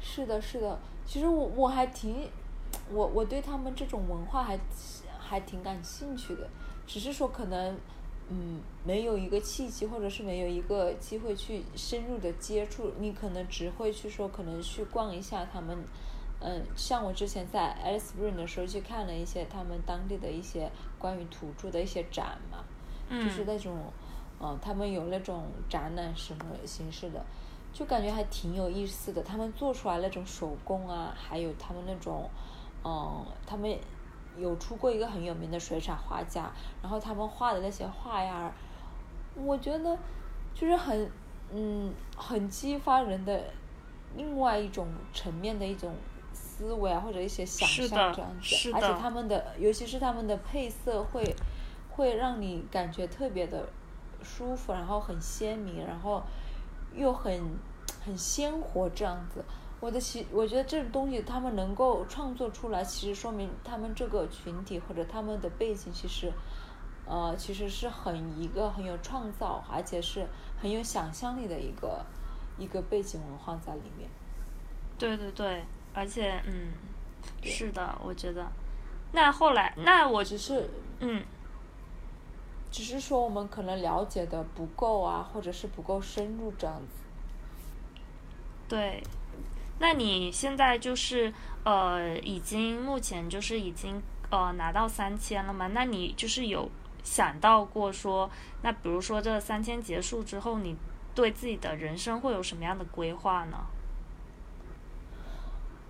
[0.00, 2.28] 是的，是的，其实我我还挺，
[2.90, 4.58] 我我对他们这种文化还
[5.18, 6.48] 还挺感兴趣的，
[6.86, 7.78] 只是说可能。
[8.32, 15.76] 嗯，没有一个契机，或者是没有一个机会去深入的接触，你可能只会去说，可能去逛一下他们，
[16.38, 22.64] 嗯，像我之前在 Alice Spring 的时候去看了一些他们当地的一些关于土著的一些展嘛，
[23.10, 23.76] 就是那种，
[24.40, 27.26] 嗯，他们有那种展览什么形式的，
[27.72, 32.30] 就感觉还挺有意思的，他们做出来那种手工啊，还有他们那种，
[32.84, 33.76] 嗯，他们。
[34.40, 36.50] 有出过一个很有名的水彩画家，
[36.82, 38.50] 然后他们画的那些画呀，
[39.36, 39.96] 我觉得
[40.54, 41.10] 就是很
[41.52, 43.44] 嗯很激发人的
[44.16, 45.94] 另外一种层面的一种
[46.32, 51.34] 思维啊，或者一些想象这样子，而且他们的尤其是他们的配色会
[51.90, 53.68] 会让你感觉特别的
[54.22, 56.22] 舒服，然后很鲜明，然后
[56.94, 57.58] 又很
[58.04, 59.44] 很鲜活这样子。
[59.80, 66.30] 我的其我觉得这种东西他们能够创作出来，其实说明他们这个群体或者他们的背景其实，
[67.06, 70.26] 呃，其实是很一个很有创造，而且是
[70.60, 72.04] 很有想象力的一个
[72.58, 74.10] 一个背景文化在里面。
[74.98, 76.72] 对对对，而且嗯，
[77.42, 78.46] 是的，我觉得。
[79.12, 81.24] 那后来，那我只是嗯，
[82.70, 86.92] 只是说我们可能了解的不够啊，或者是不够深入这样子。
[88.68, 89.02] 对。
[89.82, 91.32] 那你现在就是
[91.64, 95.68] 呃，已经目前就是已经呃拿到三千了吗？
[95.68, 96.70] 那你就是有
[97.02, 98.30] 想到过说，
[98.60, 100.76] 那比如说这三千结束之后，你
[101.14, 103.56] 对自己的人生会有什么样的规划呢？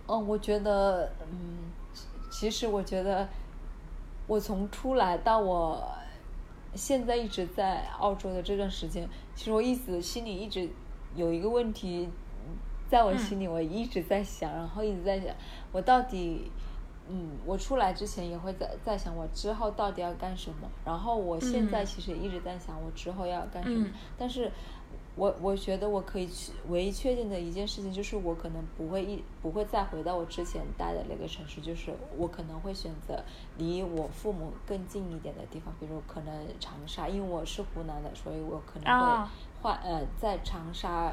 [0.07, 1.73] 嗯，我觉得，嗯，
[2.31, 3.29] 其实我觉得，
[4.29, 5.85] 我从出来到我
[6.77, 10.69] 现在一直在澳洲的这段时间，其实我一直心里一直
[11.17, 12.09] 有一个问题。
[12.91, 15.35] 在我心里，我一直在想，然后一直在想，
[15.73, 16.51] 我到底
[17.09, 23.87] 嗯，我出来之前也会在在想我之后到底要干什么，然后我现在其实也一直在想我之后要干什么，
[24.19, 24.51] 但是。
[25.17, 33.23] 我我觉得我可以去唯一确定的一件事情就是我可能不会一不会再回到我之前待的那个城市，就是我可能会选择
[33.59, 39.29] 离我父母更近一点的地方，比如可能长沙，因为我是湖南的，所以我可能会
[39.61, 41.13] 换呃在长沙，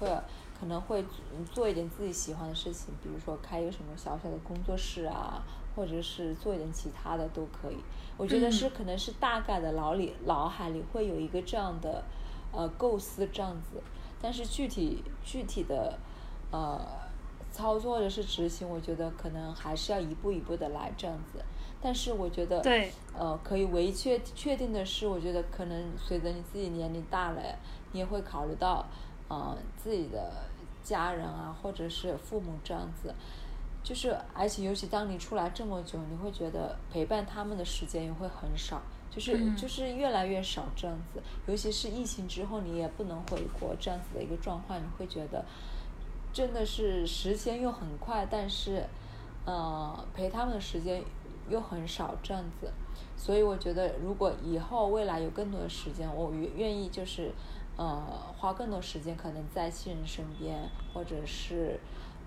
[0.00, 0.24] 或者
[0.58, 1.04] 可能会
[1.52, 5.42] 做一点自己喜欢的事情，比如说开一个什么小小的工作室啊，
[5.76, 7.76] 或者是做一点其他的都可以。
[8.16, 12.04] 我觉得是可能是大概的脑里脑海里会有一个这样的。
[12.50, 13.78] 呃，构思这样子，
[14.22, 15.98] 但是具体具体的
[16.50, 16.80] 呃
[17.52, 21.44] 操作或者是执行，我觉得可能还是要一步一步的来这样子。
[21.82, 27.42] 但是我觉得，对，呃，可以唯一确确定的是，我觉得可能随着你自己年龄大了，
[27.92, 28.86] 你也会考虑到，
[29.28, 30.32] 呃，自己的
[30.82, 33.14] 家人啊，或者是父母这样子。
[33.82, 38.82] 就是而且尤其当你出来这么久，你会觉得陪伴他们的时间也会很少。
[39.10, 45.44] 就是就是越来越少这样子，尤其是疫情之后，你也不能回国这样子的一个状况，你会觉得
[46.30, 48.84] 真的是时间又很快，但是
[49.46, 51.02] 呃陪他们的时间
[51.48, 52.70] 又很少这样子，
[53.16, 57.32] 所以我觉得如果以后未来有更多的时间，我愿愿意就是
[57.78, 58.04] 呃
[58.36, 61.80] 花更多时间可能在亲人身边，或者是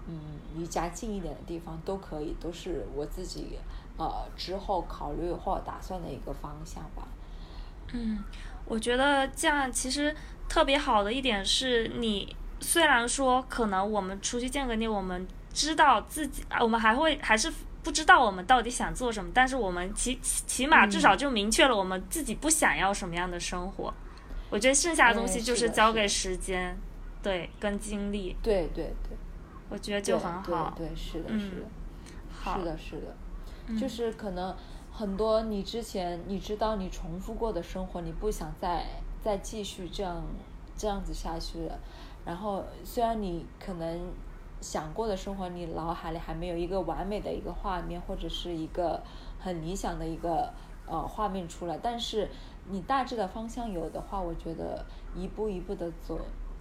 [0.07, 0.19] 嗯
[0.55, 3.59] 离家近一点的地方都可以，都是我自己。
[3.97, 7.07] 呃，之后考虑或打算的一个方向吧。
[7.93, 8.23] 嗯，
[8.65, 10.15] 我觉得这样其实
[10.49, 17.51] 特别好的一点是，你虽然说可能我们出去见个面，我们知道自己，我们还会还是
[17.83, 23.93] 不知道我们到底想做什么，但是我们起起码至少就明确了我们自己不想要什么样的生活。
[24.51, 26.77] 我觉得剩下的东西就是交给时间，
[27.23, 28.35] 对，跟精力。
[28.43, 29.17] 对对对，
[29.69, 30.73] 我觉得就很好。
[30.77, 31.65] 对，是的，是的，
[32.43, 33.79] 是的，是的。
[33.79, 34.53] 就是可能
[34.91, 38.85] 很多你之前你知道你重复过的生活，你不想再
[39.21, 40.21] 再继续这样
[40.75, 41.79] 这样子下去了。
[42.25, 44.11] 然后虽然你可能
[44.59, 49.01] 想过的生活，你脑海里还没有一个完美的一个画面，或者是一个
[49.39, 50.51] 很理想的一个
[50.85, 52.29] 呃画面出来，但是
[52.71, 54.83] 你大致的方向有的话，我觉得
[55.15, 56.19] 一步一步的走，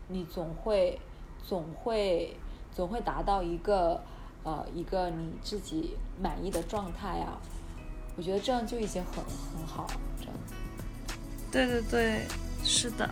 [0.08, 1.00] 你总会
[1.42, 2.36] 总会
[2.74, 4.02] 总会达到一个。
[4.42, 7.36] 呃，一个你自己满意的状态啊，
[8.16, 9.86] 我觉得这样就已经很很好。
[10.18, 10.34] 这样，
[11.52, 12.22] 对对对，
[12.64, 13.06] 是的。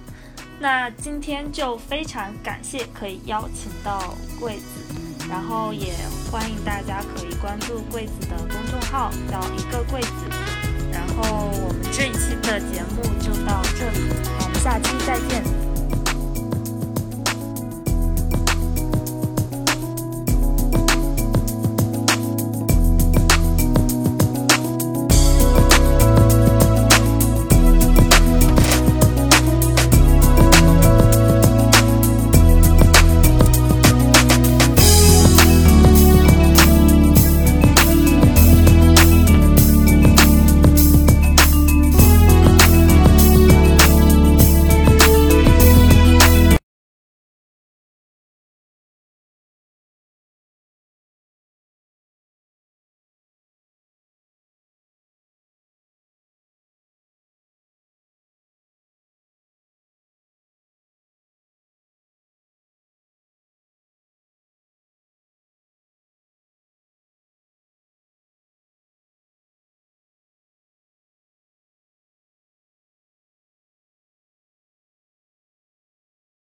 [0.58, 5.92] 那今天就非常感谢可以邀请到柜子，然后也
[6.32, 10.77] 欢迎大家可以关注柜子的公众号，叫一个柜子。
[10.98, 14.08] 然后我们这一期的节目就到这里，
[14.40, 15.67] 我们下期再见。